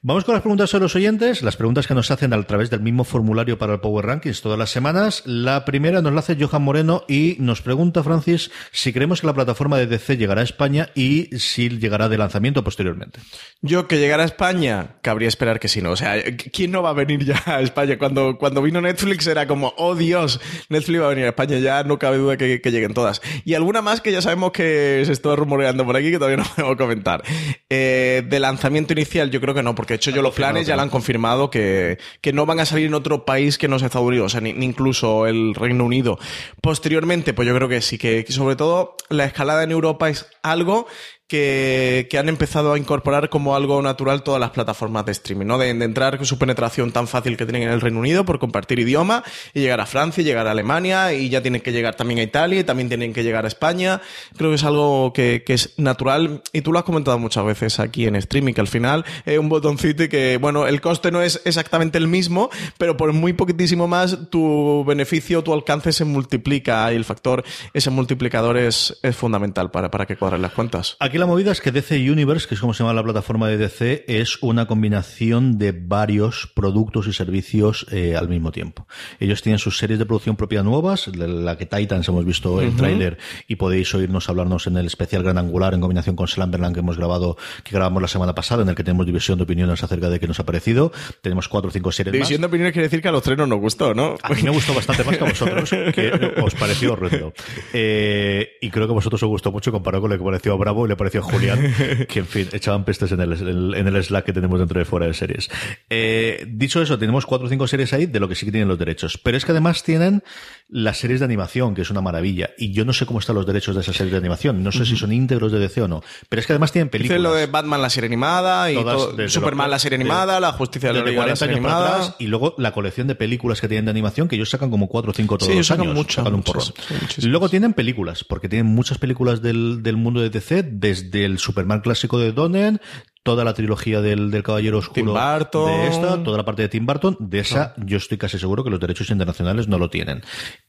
[0.06, 2.82] Vamos con las preguntas de los oyentes, las preguntas que nos hacen a través del
[2.82, 5.24] mismo formulario para el Power Rankings todas las semanas.
[5.26, 9.34] La primera nos la hace Johan Moreno y nos pregunta, Francis, si creemos que la
[9.34, 13.22] plataforma de DC llegará a España y si llegará de lanzamiento posteriormente.
[13.62, 15.92] Yo que llegara a España, cabría esperar que sí, ¿no?
[15.92, 17.98] O sea, ¿quién no va a venir ya a España?
[17.98, 21.86] Cuando, cuando vino Netflix era como, oh Dios, Netflix va a venir a España, ya
[21.86, 23.22] no cabe duda que, que lleguen todas.
[23.46, 26.44] Y alguna más que ya sabemos que se está rumoreando por aquí que todavía no
[26.58, 27.24] podemos comentar.
[27.70, 30.76] Eh, de lanzamiento inicial, yo creo que no, porque de hecho yo los planes ya
[30.76, 33.86] lo han confirmado que, que no van a salir en otro país que no sea
[33.86, 36.18] Estados Unidos, o sea, ni, ni incluso el Reino Unido.
[36.62, 40.26] Posteriormente, pues yo creo que sí, que, que sobre todo la escalada en Europa es
[40.42, 40.88] algo
[41.34, 45.58] que, han empezado a incorporar como algo natural todas las plataformas de streaming, ¿no?
[45.58, 48.80] De, entrar con su penetración tan fácil que tienen en el Reino Unido por compartir
[48.80, 52.20] idioma y llegar a Francia, y llegar a Alemania y ya tienen que llegar también
[52.20, 54.00] a Italia y también tienen que llegar a España.
[54.38, 58.06] Creo que es algo que, es natural y tú lo has comentado muchas veces aquí
[58.06, 61.42] en streaming, que al final es un botoncito y que, bueno, el coste no es
[61.46, 66.96] exactamente el mismo, pero por muy poquitísimo más tu beneficio, tu alcance se multiplica y
[66.96, 70.96] el factor, ese multiplicador es, es fundamental para, para que cuadren las cuentas.
[71.00, 73.56] Aquí la movida es que DC Universe, que es como se llama la plataforma de
[73.56, 78.88] DC, es una combinación de varios productos y servicios eh, al mismo tiempo.
[79.22, 83.20] Ellos tienen sus series de producción propia nuevas, la que Titans hemos visto el tráiler
[83.48, 86.98] y podéis oírnos hablarnos en el especial Gran Angular en combinación con Slumberland que hemos
[86.98, 90.20] grabado, que grabamos la semana pasada, en el que tenemos división de opiniones acerca de
[90.20, 90.92] qué nos ha parecido.
[91.22, 93.48] Tenemos cuatro o cinco series División de opiniones quiere decir que a los tres no
[93.48, 94.18] nos gustó, ¿no?
[94.22, 97.32] A mí me gustó bastante más que a vosotros, que os pareció horrendo.
[97.76, 100.58] Eh, y creo que a vosotros os gustó mucho comparado con lo que pareció a
[100.58, 101.74] Bravo y le pareció a Julián,
[102.10, 103.34] que en fin, echaban pestes en el,
[103.76, 105.50] en el- Slack que tenemos dentro de fuera de series.
[105.90, 108.68] Eh, dicho eso, tenemos cuatro o cinco series ahí de lo que sí que tienen
[108.68, 109.18] los derechos.
[109.18, 110.24] Pero es que además tienen
[110.70, 112.50] las series de animación, que es una maravilla.
[112.58, 114.64] Y yo no sé cómo están los derechos de esas series de animación.
[114.64, 116.02] No sé si son íntegros de DC o no.
[116.30, 117.18] Pero es que además tienen películas.
[117.20, 119.98] Dice lo de Batman la serie animada y Todas, todo- desde Superman lo- la serie
[119.98, 121.96] de- animada, la Justicia de la desde Liga la 40 serie años para animada.
[122.04, 124.88] atrás y luego la colección de películas que tienen de animación que ellos sacan como
[124.88, 125.96] cuatro o cinco todos Sí, los sacan años.
[125.96, 126.74] muchas, sacan un muchas, porrón.
[126.88, 127.26] sí, muchísimas.
[127.32, 130.64] luego tienen películas porque tienen muchas películas del, del mundo de DC
[130.94, 132.80] desde el Superman clásico de Donner
[133.24, 135.68] toda la trilogía del, del Caballero Oscuro Tim Burton.
[135.72, 138.70] de esta, toda la parte de Tim Burton, de esa yo estoy casi seguro que
[138.70, 140.22] los derechos internacionales no lo tienen.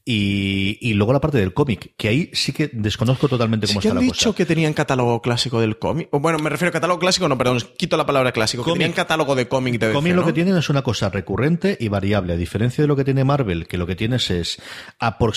[0.05, 3.81] Y, y luego la parte del cómic, que ahí sí que desconozco totalmente Sí cómo
[3.81, 4.37] que está han la dicho cosa.
[4.37, 6.09] que tenían catálogo clásico del cómic.
[6.11, 8.63] Bueno, me refiero a catálogo clásico, no, perdón, quito la palabra clásico.
[8.63, 8.81] Que Cómic.
[8.83, 10.27] tenían catálogo de cómic de DC, cómic lo ¿no?
[10.27, 13.67] que tienen es una cosa recurrente y variable, a diferencia de lo que tiene Marvel,
[13.67, 14.61] que lo que tienes es,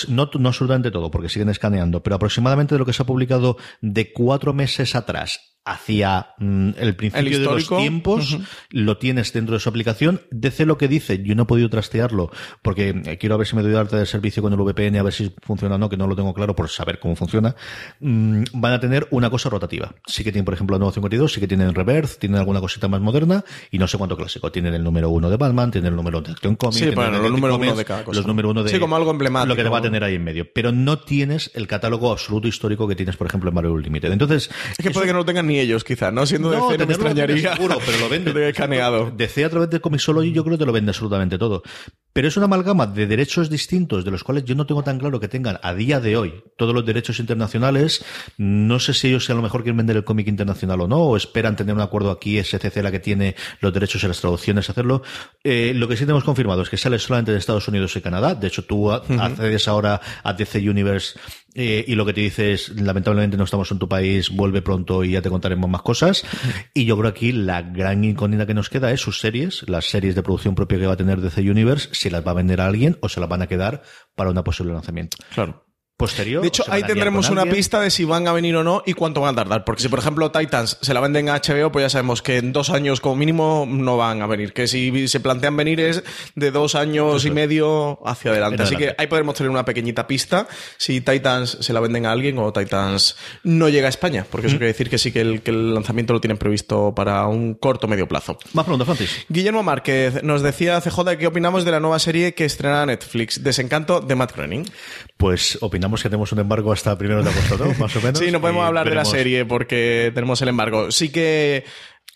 [0.09, 3.57] no, no absolutamente todo, porque siguen escaneando, pero aproximadamente de lo que se ha publicado
[3.81, 8.39] de cuatro meses atrás hacia mm, el principio El de los tiempos,
[8.71, 10.23] lo tienes dentro de su aplicación.
[10.31, 12.31] DC lo que dice, yo no he podido trastearlo,
[12.63, 15.03] porque eh, quiero ver si me doy de alta del servicio con el VPN, a
[15.03, 17.55] ver si funciona o no, que no lo tengo claro por saber cómo funciona.
[18.01, 19.95] Mm, van a tener una cosa rotativa.
[20.07, 22.89] Sí que tienen, por ejemplo, el nuevo 52, sí que tienen Rebirth, tienen alguna cosita
[22.89, 24.51] más moderna, y no sé cuánto clásico.
[24.51, 27.31] Tienen el número uno de Batman, tienen el número de Action Comics, Sí, bueno, los
[27.31, 28.17] número uno de cada cosa.
[28.17, 29.49] Los número uno de Sí, como algo emblemático.
[29.49, 30.51] Lo que te va a tener ahí en medio.
[30.53, 34.11] Pero no tienes el catálogo absoluto histórico que tienes, por ejemplo, en Marvel Unlimited.
[34.13, 36.27] Entonces, Es que puede que no lo tengan ni ellos, quizás, ¿no?
[36.27, 37.55] Siendo DC no me extrañaría.
[37.55, 38.37] seguro, pero lo venden.
[38.39, 39.11] escaneado.
[39.15, 41.63] DC a través de Comixology yo creo que te lo vende absolutamente todo.
[42.13, 45.21] pero es una amalgama de derechos distintos de los cuales yo no tengo tan claro
[45.21, 48.05] que tengan a día de hoy todos los derechos internacionales.
[48.39, 51.17] No sé si ellos a lo mejor quieren vender el cómic internacional o no, o
[51.17, 55.03] esperan tener un acuerdo aquí, SCC la que tiene los derechos y las traducciones, hacerlo.
[55.45, 58.35] Eh, lo que sí tenemos confirmado es que sale solamente de Estados Unidos y Canadá.
[58.35, 61.19] De hecho, tú accedes ahora a DC Universe
[61.55, 65.13] eh, y lo que te dices, lamentablemente no estamos en tu país, vuelve pronto y
[65.13, 66.25] ya te contaremos más cosas.
[66.75, 70.15] Y yo creo aquí la gran incógnita que nos queda es sus series, las series
[70.15, 72.67] de producción propia que va a tener DC Universe, si las va a vender a
[72.67, 73.83] alguien o se las van a quedar
[74.15, 75.17] para un posible lanzamiento.
[75.35, 75.68] Claro
[75.99, 76.41] posterior.
[76.41, 79.21] De hecho, ahí tendremos una pista de si van a venir o no y cuánto
[79.21, 79.65] van a tardar.
[79.65, 82.53] Porque si, por ejemplo, Titans se la venden a HBO, pues ya sabemos que en
[82.53, 84.53] dos años como mínimo no van a venir.
[84.53, 86.05] Que si se plantean venir es
[86.37, 88.63] de dos años y medio hacia adelante.
[88.63, 90.47] Así que ahí podemos tener una pequeñita pista
[90.77, 94.25] si Titans se la venden a alguien o Titans no llega a España.
[94.31, 97.89] Porque eso quiere decir que sí que el, lanzamiento lo tienen previsto para un corto
[97.89, 98.39] medio plazo.
[98.53, 99.27] Más pronto, Francis.
[99.29, 104.01] Guillermo Márquez nos decía CJ qué opinamos de la nueva serie que estrena Netflix, Desencanto
[104.01, 104.65] de Matt Groening.
[105.17, 107.75] Pues opinamos que tenemos un embargo hasta primero de agosto, ¿no?
[107.79, 108.19] Más o menos.
[108.19, 110.91] sí, no podemos hablar de la serie porque tenemos el embargo.
[110.91, 111.65] Sí que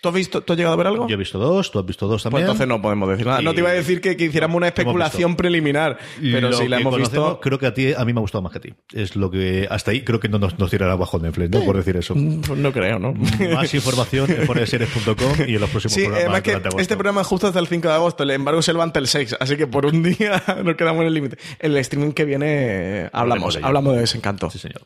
[0.02, 1.06] ¿Tú has, visto, ¿Tú has llegado a ver algo?
[1.06, 2.42] Yo he visto dos, tú has visto dos pues también.
[2.44, 3.40] Pues entonces no podemos decir nada.
[3.40, 6.96] No te iba a decir que, que hiciéramos una especulación preliminar, pero si la hemos
[6.96, 7.38] visto.
[7.40, 8.74] Creo que a ti, a mí me ha gustado más que a ti.
[8.92, 11.64] Es lo que hasta ahí creo que no nos, nos tirará bajo Netflix, ¿no?
[11.64, 12.16] Por decir eso.
[12.16, 13.14] Mm, pues no creo, ¿no?
[13.14, 16.42] Más información en foreseries.com y en los próximos sí, programas.
[16.42, 19.06] que este programa es justo hasta el 5 de agosto, el embargo se levanta el
[19.06, 21.38] 6, así que por un día nos quedamos en el límite.
[21.60, 24.50] El streaming que viene hablamos, hablamos de desencanto.
[24.50, 24.82] Sí, señor.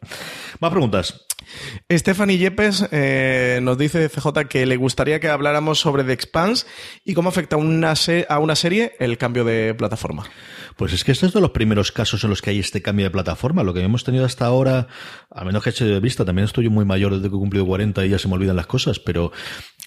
[0.60, 1.24] Más preguntas.
[1.90, 6.66] Stephanie Yepes eh, nos dice CJ que le gustaría que habláramos sobre The Expanse
[7.04, 7.94] y cómo afecta una
[8.28, 10.24] a una serie el cambio de plataforma.
[10.76, 13.06] Pues es que este es de los primeros casos en los que hay este cambio
[13.06, 13.62] de plataforma.
[13.62, 14.88] Lo que hemos tenido hasta ahora,
[15.30, 18.04] a menos que hecho de vista, también estoy muy mayor desde que he cumplido 40
[18.04, 19.32] y ya se me olvidan las cosas, pero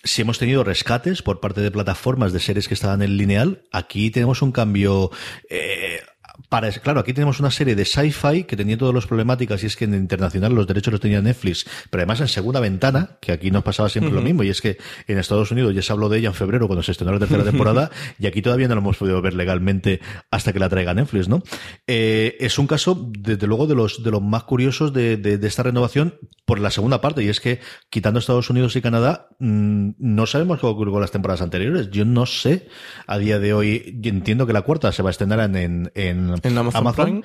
[0.03, 4.09] si hemos tenido rescates por parte de plataformas de series que estaban en lineal, aquí
[4.09, 5.11] tenemos un cambio
[5.49, 6.01] eh,
[6.47, 9.75] para, claro, aquí tenemos una serie de sci-fi que tenía todas las problemáticas y es
[9.75, 13.51] que en internacional los derechos los tenía Netflix, pero además en segunda ventana, que aquí
[13.51, 14.77] nos pasaba siempre lo mismo, y es que
[15.07, 17.43] en Estados Unidos ya se habló de ella en febrero cuando se estrenó la tercera
[17.43, 19.99] temporada, y aquí todavía no lo hemos podido ver legalmente
[20.31, 21.43] hasta que la traiga Netflix, ¿no?
[21.87, 25.63] Eh, es un caso, desde luego, de los, de los más curiosos de, de, esta
[25.63, 26.15] renovación
[26.45, 27.59] por la segunda parte, y es que
[27.89, 31.89] quitando Estados Unidos y Canadá, mm, no sabemos qué ocurrió con las temporadas anteriores.
[31.89, 32.67] Yo no sé,
[33.07, 36.57] a día de hoy, entiendo que la cuarta se va a estrenar en, en en,
[36.57, 37.23] Amazon,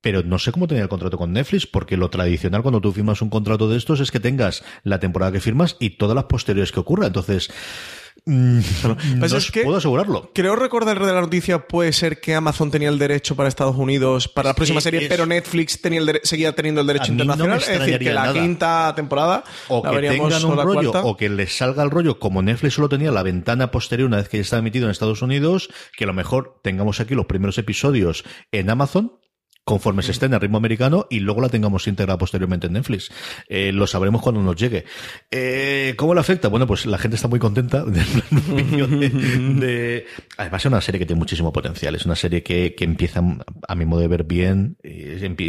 [0.00, 3.22] pero no sé cómo tenía el contrato con Netflix, porque lo tradicional cuando tú firmas
[3.22, 6.70] un contrato de estos es que tengas la temporada que firmas y todas las posteriores
[6.70, 7.08] que ocurra.
[7.08, 7.50] Entonces,
[8.26, 8.60] mm,
[9.18, 10.30] pues no puedo asegurarlo.
[10.34, 14.28] Creo recordar de la noticia puede ser que Amazon tenía el derecho para Estados Unidos
[14.28, 17.60] para la próxima serie, pero Netflix tenía el seguía teniendo el derecho internacional.
[17.60, 21.82] es decir, que la quinta temporada o que tengan un rollo o que les salga
[21.82, 24.86] el rollo como Netflix solo tenía la ventana posterior una vez que ya está emitido
[24.86, 29.12] en Estados Unidos, que a lo mejor tengamos aquí los primeros episodios en Amazon
[29.66, 33.10] conforme se esté en el ritmo americano y luego la tengamos integrada posteriormente en Netflix.
[33.48, 34.84] Eh, lo sabremos cuando nos llegue.
[35.28, 36.46] Eh, ¿Cómo le afecta?
[36.46, 37.84] Bueno, pues la gente está muy contenta
[39.44, 40.06] de,
[40.36, 41.96] Además es una serie que tiene muchísimo potencial.
[41.96, 43.20] Es una serie que, que empieza,
[43.66, 44.76] a mi modo de ver, bien,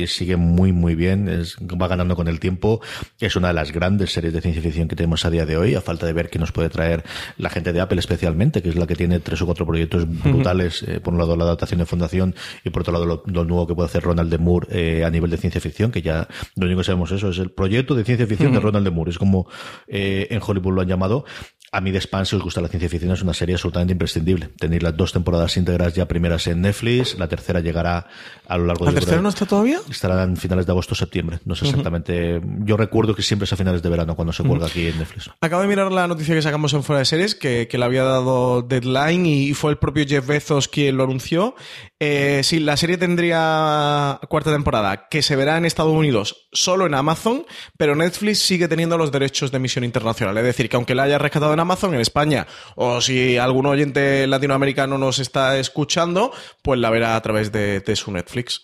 [0.07, 2.81] sigue muy, muy bien, es, va ganando con el tiempo.
[3.19, 5.75] Es una de las grandes series de ciencia ficción que tenemos a día de hoy,
[5.75, 7.03] a falta de ver qué nos puede traer
[7.37, 10.81] la gente de Apple especialmente, que es la que tiene tres o cuatro proyectos brutales.
[10.87, 13.67] Eh, por un lado la adaptación de Fundación y por otro lado lo, lo nuevo
[13.67, 16.65] que puede hacer Ronald de Moore eh, a nivel de ciencia ficción, que ya lo
[16.65, 19.17] único que sabemos eso, es el proyecto de ciencia ficción de Ronald de Moore, es
[19.17, 19.47] como
[19.87, 21.25] eh, en Hollywood lo han llamado.
[21.69, 24.49] A mí de Span, si os gusta la ciencia ficción, es una serie absolutamente imprescindible.
[24.57, 28.07] Tenéis las dos temporadas íntegras ya primeras en Netflix, la tercera llegará
[28.47, 28.93] a lo largo de...
[28.93, 29.79] ¿La tercera no está todavía?
[29.89, 32.41] Estará en finales de agosto o septiembre, no sé exactamente.
[32.63, 35.29] Yo recuerdo que siempre es a finales de verano cuando se cuelga aquí en Netflix.
[35.41, 38.03] Acabo de mirar la noticia que sacamos en Fuera de Series, que, que le había
[38.03, 41.55] dado deadline y fue el propio Jeff Bezos quien lo anunció.
[41.99, 46.93] Eh, sí, la serie tendría cuarta temporada, que se verá en Estados Unidos solo en
[46.93, 47.45] Amazon,
[47.75, 50.37] pero Netflix sigue teniendo los derechos de emisión internacional.
[50.37, 52.45] Es decir, que aunque la haya rescatado en Amazon, en España,
[52.75, 56.31] o si algún oyente latinoamericano nos está escuchando,
[56.61, 58.61] pues la verá a través de, su Netflix.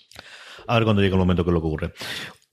[0.68, 1.92] A ver cuando llegue el momento que lo ocurre.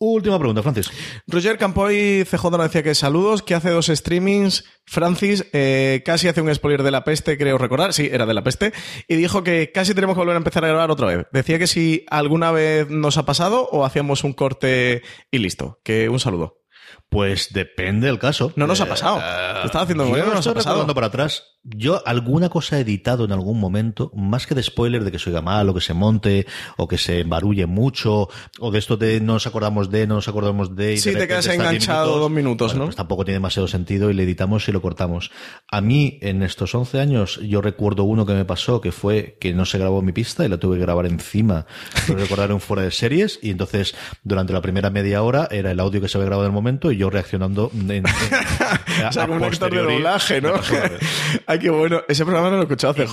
[0.02, 0.90] Última pregunta, Francis.
[1.26, 4.64] Roger Campoy CJ decía que saludos, que hace dos streamings.
[4.86, 7.92] Francis eh, casi hace un spoiler de la peste, creo recordar.
[7.92, 8.72] Sí, era de la peste.
[9.08, 11.26] Y dijo que casi tenemos que volver a empezar a grabar otra vez.
[11.32, 15.80] Decía que si alguna vez nos ha pasado o hacíamos un corte y listo.
[15.84, 16.59] Que un saludo.
[17.08, 18.52] Pues depende del caso.
[18.54, 19.18] No nos ha pasado.
[19.18, 19.22] Eh,
[19.62, 20.86] Te estaba haciendo yo no nos ha pasado.
[20.94, 21.44] para atrás.
[21.62, 25.28] Yo alguna cosa he editado en algún momento, más que de spoiler de que se
[25.28, 26.46] oiga mal o que se monte
[26.78, 28.28] o que se embarulle mucho
[28.60, 30.94] o de esto de no nos acordamos de, no nos acordamos de.
[30.94, 32.86] y Sí, de te quedas está 10 enganchado dos minutos, Bueno, ¿no?
[32.86, 35.30] Pues tampoco tiene demasiado sentido y le editamos y lo cortamos.
[35.68, 39.52] A mí, en estos 11 años, yo recuerdo uno que me pasó que fue que
[39.52, 41.66] no se grabó mi pista y la tuve que grabar encima.
[42.08, 45.80] Lo recordar un fuera de series y entonces durante la primera media hora era el
[45.80, 48.04] audio que se había grabado en el momento y yo reaccionando en, en-
[49.08, 50.54] O sea, a como un actor de doblaje, ¿no?
[51.46, 52.02] Ay, qué bueno.
[52.08, 53.12] Ese programa no lo he escuchado, CJ.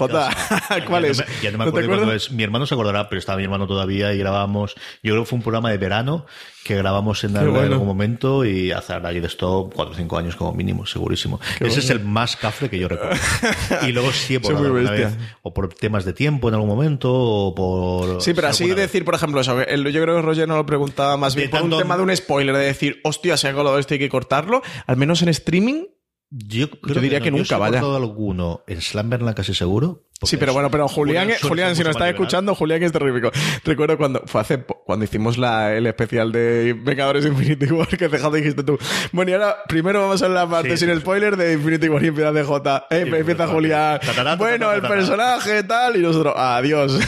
[0.85, 1.17] ¿Cuál Ya es?
[1.19, 2.31] no me- ya no me acuerdo cuándo es.
[2.31, 4.75] Mi hermano se acordará, pero estaba mi hermano todavía y grabamos.
[5.03, 6.25] Yo creo que fue un programa de verano
[6.67, 7.73] que grabamos en, algún- bueno.
[7.73, 11.39] algún momento y hace allí de esto cuatro o cinco años como mínimo, segurísimo.
[11.59, 13.15] Ese es el más cafre que yo recuerdo.
[13.87, 15.07] y luego sí alguna bestia.
[15.07, 18.21] vez, o por temas de tiempo en algún momento, o por.
[18.21, 18.75] Sí, pero así vez.
[18.75, 21.51] decir, por ejemplo, eso, el- yo creo que Roger no lo preguntaba más De bien
[21.51, 23.99] por un tema de un spoiler, de decir, hostia, se ha colado esto y hay
[23.99, 24.61] que cortarlo.
[24.85, 25.85] Al menos en streaming.
[26.29, 27.23] Yo, creo diría no.
[27.23, 27.79] que Yo nunca, sí he vaya.
[27.95, 30.03] alguno en Slamberland casi seguro.
[30.23, 32.15] Sí, pero bueno, pero Julián, Julián, si nos está más legal.
[32.15, 33.29] escuchando, Julián es terrífico.
[33.63, 38.31] Recuerdo cuando fue hace cuando hicimos la, el especial de Vengadores Infinity War que CJ
[38.31, 38.79] dijiste tú.
[39.11, 41.01] Bueno, y ahora primero vamos a la parte Sí, sin sí, sí.
[41.01, 42.55] spoiler de Infinity War y empieza DJ.
[42.89, 43.99] Eh, Sí, empieza Julián.
[44.39, 46.99] bueno, el personaje tal y nosotros, adiós.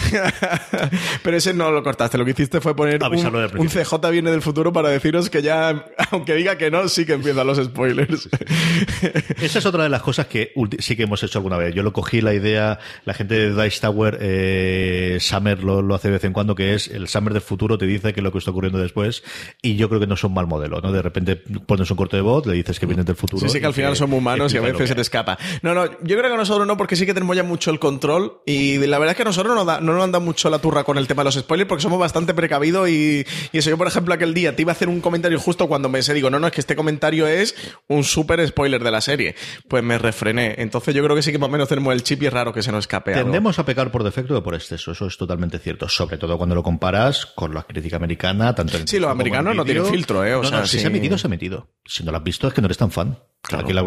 [1.24, 2.18] pero ese no lo cortaste.
[2.18, 3.16] Lo que hiciste fue poner un,
[3.58, 3.70] un.
[3.70, 7.48] CJ viene del futuro para deciros que ya, aunque diga que no, sí que empiezan
[7.48, 8.30] los spoilers.
[9.42, 11.74] Esa es otra de las cosas que sí que hemos hecho alguna vez.
[11.74, 16.08] Yo lo cogí la idea, la gente de Dice Tower, eh, Summer lo, lo hace
[16.10, 18.32] de vez en cuando, que es el Summer del futuro te dice que es lo
[18.32, 19.24] que está ocurriendo después,
[19.62, 20.92] y yo creo que no es un mal modelo, ¿no?
[20.92, 23.42] De repente pones un corte de voz, le dices que vienes del futuro.
[23.42, 25.38] Sí, sí, que al final somos humanos y a veces se te escapa.
[25.62, 28.42] No, no, yo creo que nosotros no, porque sí que tenemos ya mucho el control
[28.46, 30.98] y la verdad es que nosotros no, da- no nos anda mucho la turra con
[30.98, 33.70] el tema de los spoilers porque somos bastante precavidos y, y eso.
[33.70, 36.14] Yo, por ejemplo, aquel día te iba a hacer un comentario justo cuando me sé,
[36.14, 37.56] digo, no, no, es que este comentario es
[37.88, 39.36] un súper spoiler de la serie.
[39.68, 40.56] Pues me refrené.
[40.58, 42.54] Entonces yo creo que sí que más o menos tenemos el chip y es raro
[42.54, 43.24] que se nos escape algo.
[43.26, 45.88] Tendemos a pecar por defecto o por exceso, eso es totalmente cierto.
[45.88, 49.64] Sobre todo cuando lo comparas con la crítica americana, tanto en Sí, los americanos no
[49.64, 50.36] tienen filtro, ¿eh?
[50.36, 50.80] O no, sea, no, si sí.
[50.82, 51.68] se ha emitido, se ha emitido.
[51.86, 53.18] Si no lo has visto, es que no eres tan fan.
[53.54, 53.82] Aquí la-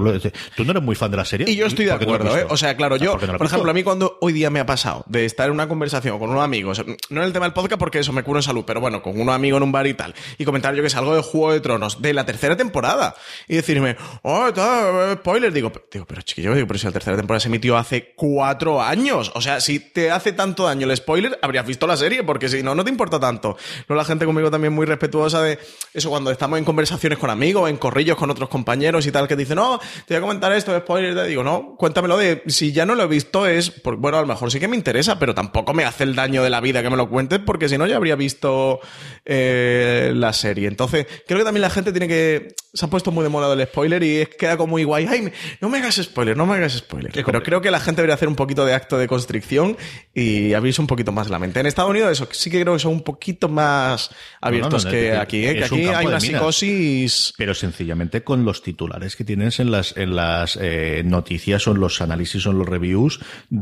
[0.56, 1.46] tú no eres muy fan de la serie.
[1.48, 2.52] Y yo estoy de ¿Por qué no lo has acuerdo, ¿eh?
[2.52, 5.04] O sea, claro, yo, ¿por no ejemplo, a mí cuando hoy día me ha pasado
[5.08, 7.98] de estar en una conversación con unos amigos, no en el tema del podcast porque
[7.98, 10.14] eso me curo en salud, pero bueno, con unos amigos en un bar y tal,
[10.38, 13.14] y comentar yo que es algo de Juego de Tronos, de la tercera temporada,
[13.46, 17.16] y decirme, oh, tal, spoiler, digo, pero- digo, pero chiquillo, digo, pero si la tercera
[17.18, 18.91] temporada se emitió hace cuatro años,
[19.34, 22.62] o sea, si te hace tanto daño el spoiler, habrías visto la serie, porque si
[22.62, 23.56] no, no te importa tanto.
[23.88, 25.58] No, la gente conmigo también muy respetuosa de
[25.94, 29.36] eso cuando estamos en conversaciones con amigos, en corrillos con otros compañeros y tal, que
[29.36, 32.86] dicen, no, te voy a comentar esto, spoiler, te digo, no, cuéntamelo de, si ya
[32.86, 35.34] no lo he visto es, por- bueno, a lo mejor sí que me interesa, pero
[35.34, 37.86] tampoco me hace el daño de la vida que me lo cuentes, porque si no
[37.86, 38.80] ya habría visto
[39.24, 40.68] eh, la serie.
[40.68, 43.66] Entonces, creo que también la gente tiene que, se ha puesto muy de moda el
[43.66, 46.72] spoiler y es, queda como muy guay, ay, no me hagas spoiler, no me hagas
[46.72, 47.12] spoiler.
[47.24, 49.76] Pero creo que la gente debería hacer un poquito de acto de constricción
[50.14, 51.60] y abrirse un poquito más la mente.
[51.60, 54.10] En Estados Unidos eso sí que creo que son un poquito más
[54.40, 55.54] abiertos no, no, que es- aquí, ¿eh?
[55.54, 57.34] que un aquí campo hay una psicosis.
[57.38, 61.80] Pero sencillamente con los titulares que tienes en las, en las eh, noticias o en
[61.80, 63.20] los análisis o en los reviews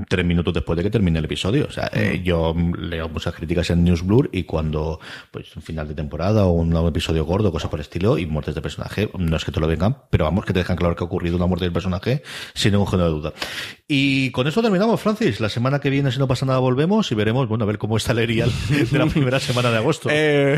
[0.09, 1.67] tres minutos después de que termine el episodio.
[1.69, 4.99] O sea, eh, yo leo muchas críticas en Newsblur y cuando,
[5.31, 8.27] pues, un final de temporada o un nuevo episodio gordo, cosas por el estilo, y
[8.27, 10.97] muertes de personaje, no es que te lo vengan, pero vamos, que te dejan claro
[10.97, 12.23] que ha ocurrido una muerte del personaje
[12.55, 13.33] sin ningún género de duda.
[13.87, 15.41] Y con eso terminamos, Francis.
[15.41, 17.97] La semana que viene, si no pasa nada, volvemos y veremos, bueno, a ver cómo
[17.97, 20.09] está el erial de la primera semana de agosto.
[20.13, 20.57] Eh,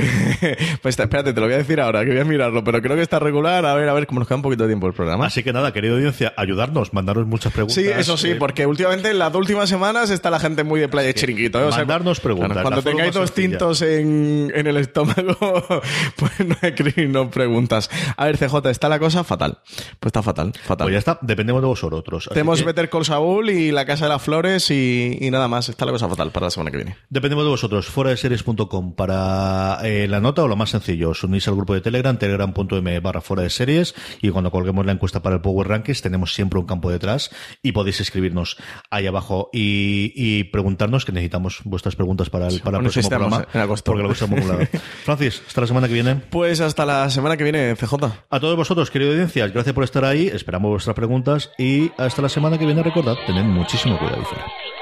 [0.82, 3.02] pues espérate, te lo voy a decir ahora, que voy a mirarlo, pero creo que
[3.02, 3.64] está regular.
[3.64, 5.26] A ver, a ver, como nos queda un poquito de tiempo el programa.
[5.26, 7.76] Así que nada, querida audiencia, ayudarnos, mandaros muchas preguntas.
[7.76, 10.88] Sí, eso sí, eh, porque últimamente en las últimas semanas está la gente muy de
[10.88, 11.58] playa chiringuito.
[11.60, 11.64] ¿eh?
[11.64, 15.36] O sea, mandarnos preguntas, claro, cuando la tengáis dos tintos en, en el estómago,
[16.16, 17.90] pues no escribís, no preguntas.
[18.16, 19.58] A ver, CJ, está la cosa fatal.
[19.98, 20.84] Pues está fatal, fatal.
[20.84, 22.28] Pues ya está, dependemos de vosotros.
[22.32, 24.22] Tenemos que Better Call Saul y La Casa de las
[24.70, 25.68] Y, y nada más.
[25.68, 26.96] Está la cosa fatal para la semana que viene.
[27.10, 27.86] Dependemos de vosotros.
[27.86, 31.74] Fuera de series.com para eh, la nota o lo más sencillo, os unís al grupo
[31.74, 35.68] de Telegram, telegram.m barra fuera de series y cuando colguemos la encuesta para el Power
[35.68, 37.30] Rankings tenemos siempre un campo detrás
[37.62, 38.56] y podéis escribirnos
[38.90, 43.46] ahí abajo y, y preguntarnos que necesitamos vuestras preguntas para el, para el próximo programa.
[43.52, 43.92] en agosto.
[43.92, 44.14] Porque lo.
[45.04, 46.16] Francis, hasta la semana que viene.
[46.16, 47.94] Pues hasta la semana que viene, CJ.
[48.30, 52.28] A todos vosotros, querido audiencia, gracias por estar ahí, esperamos vuestras preguntas y hasta la
[52.28, 54.81] semana que viene, recordad, tened muchísimo cuidado ahí fuera.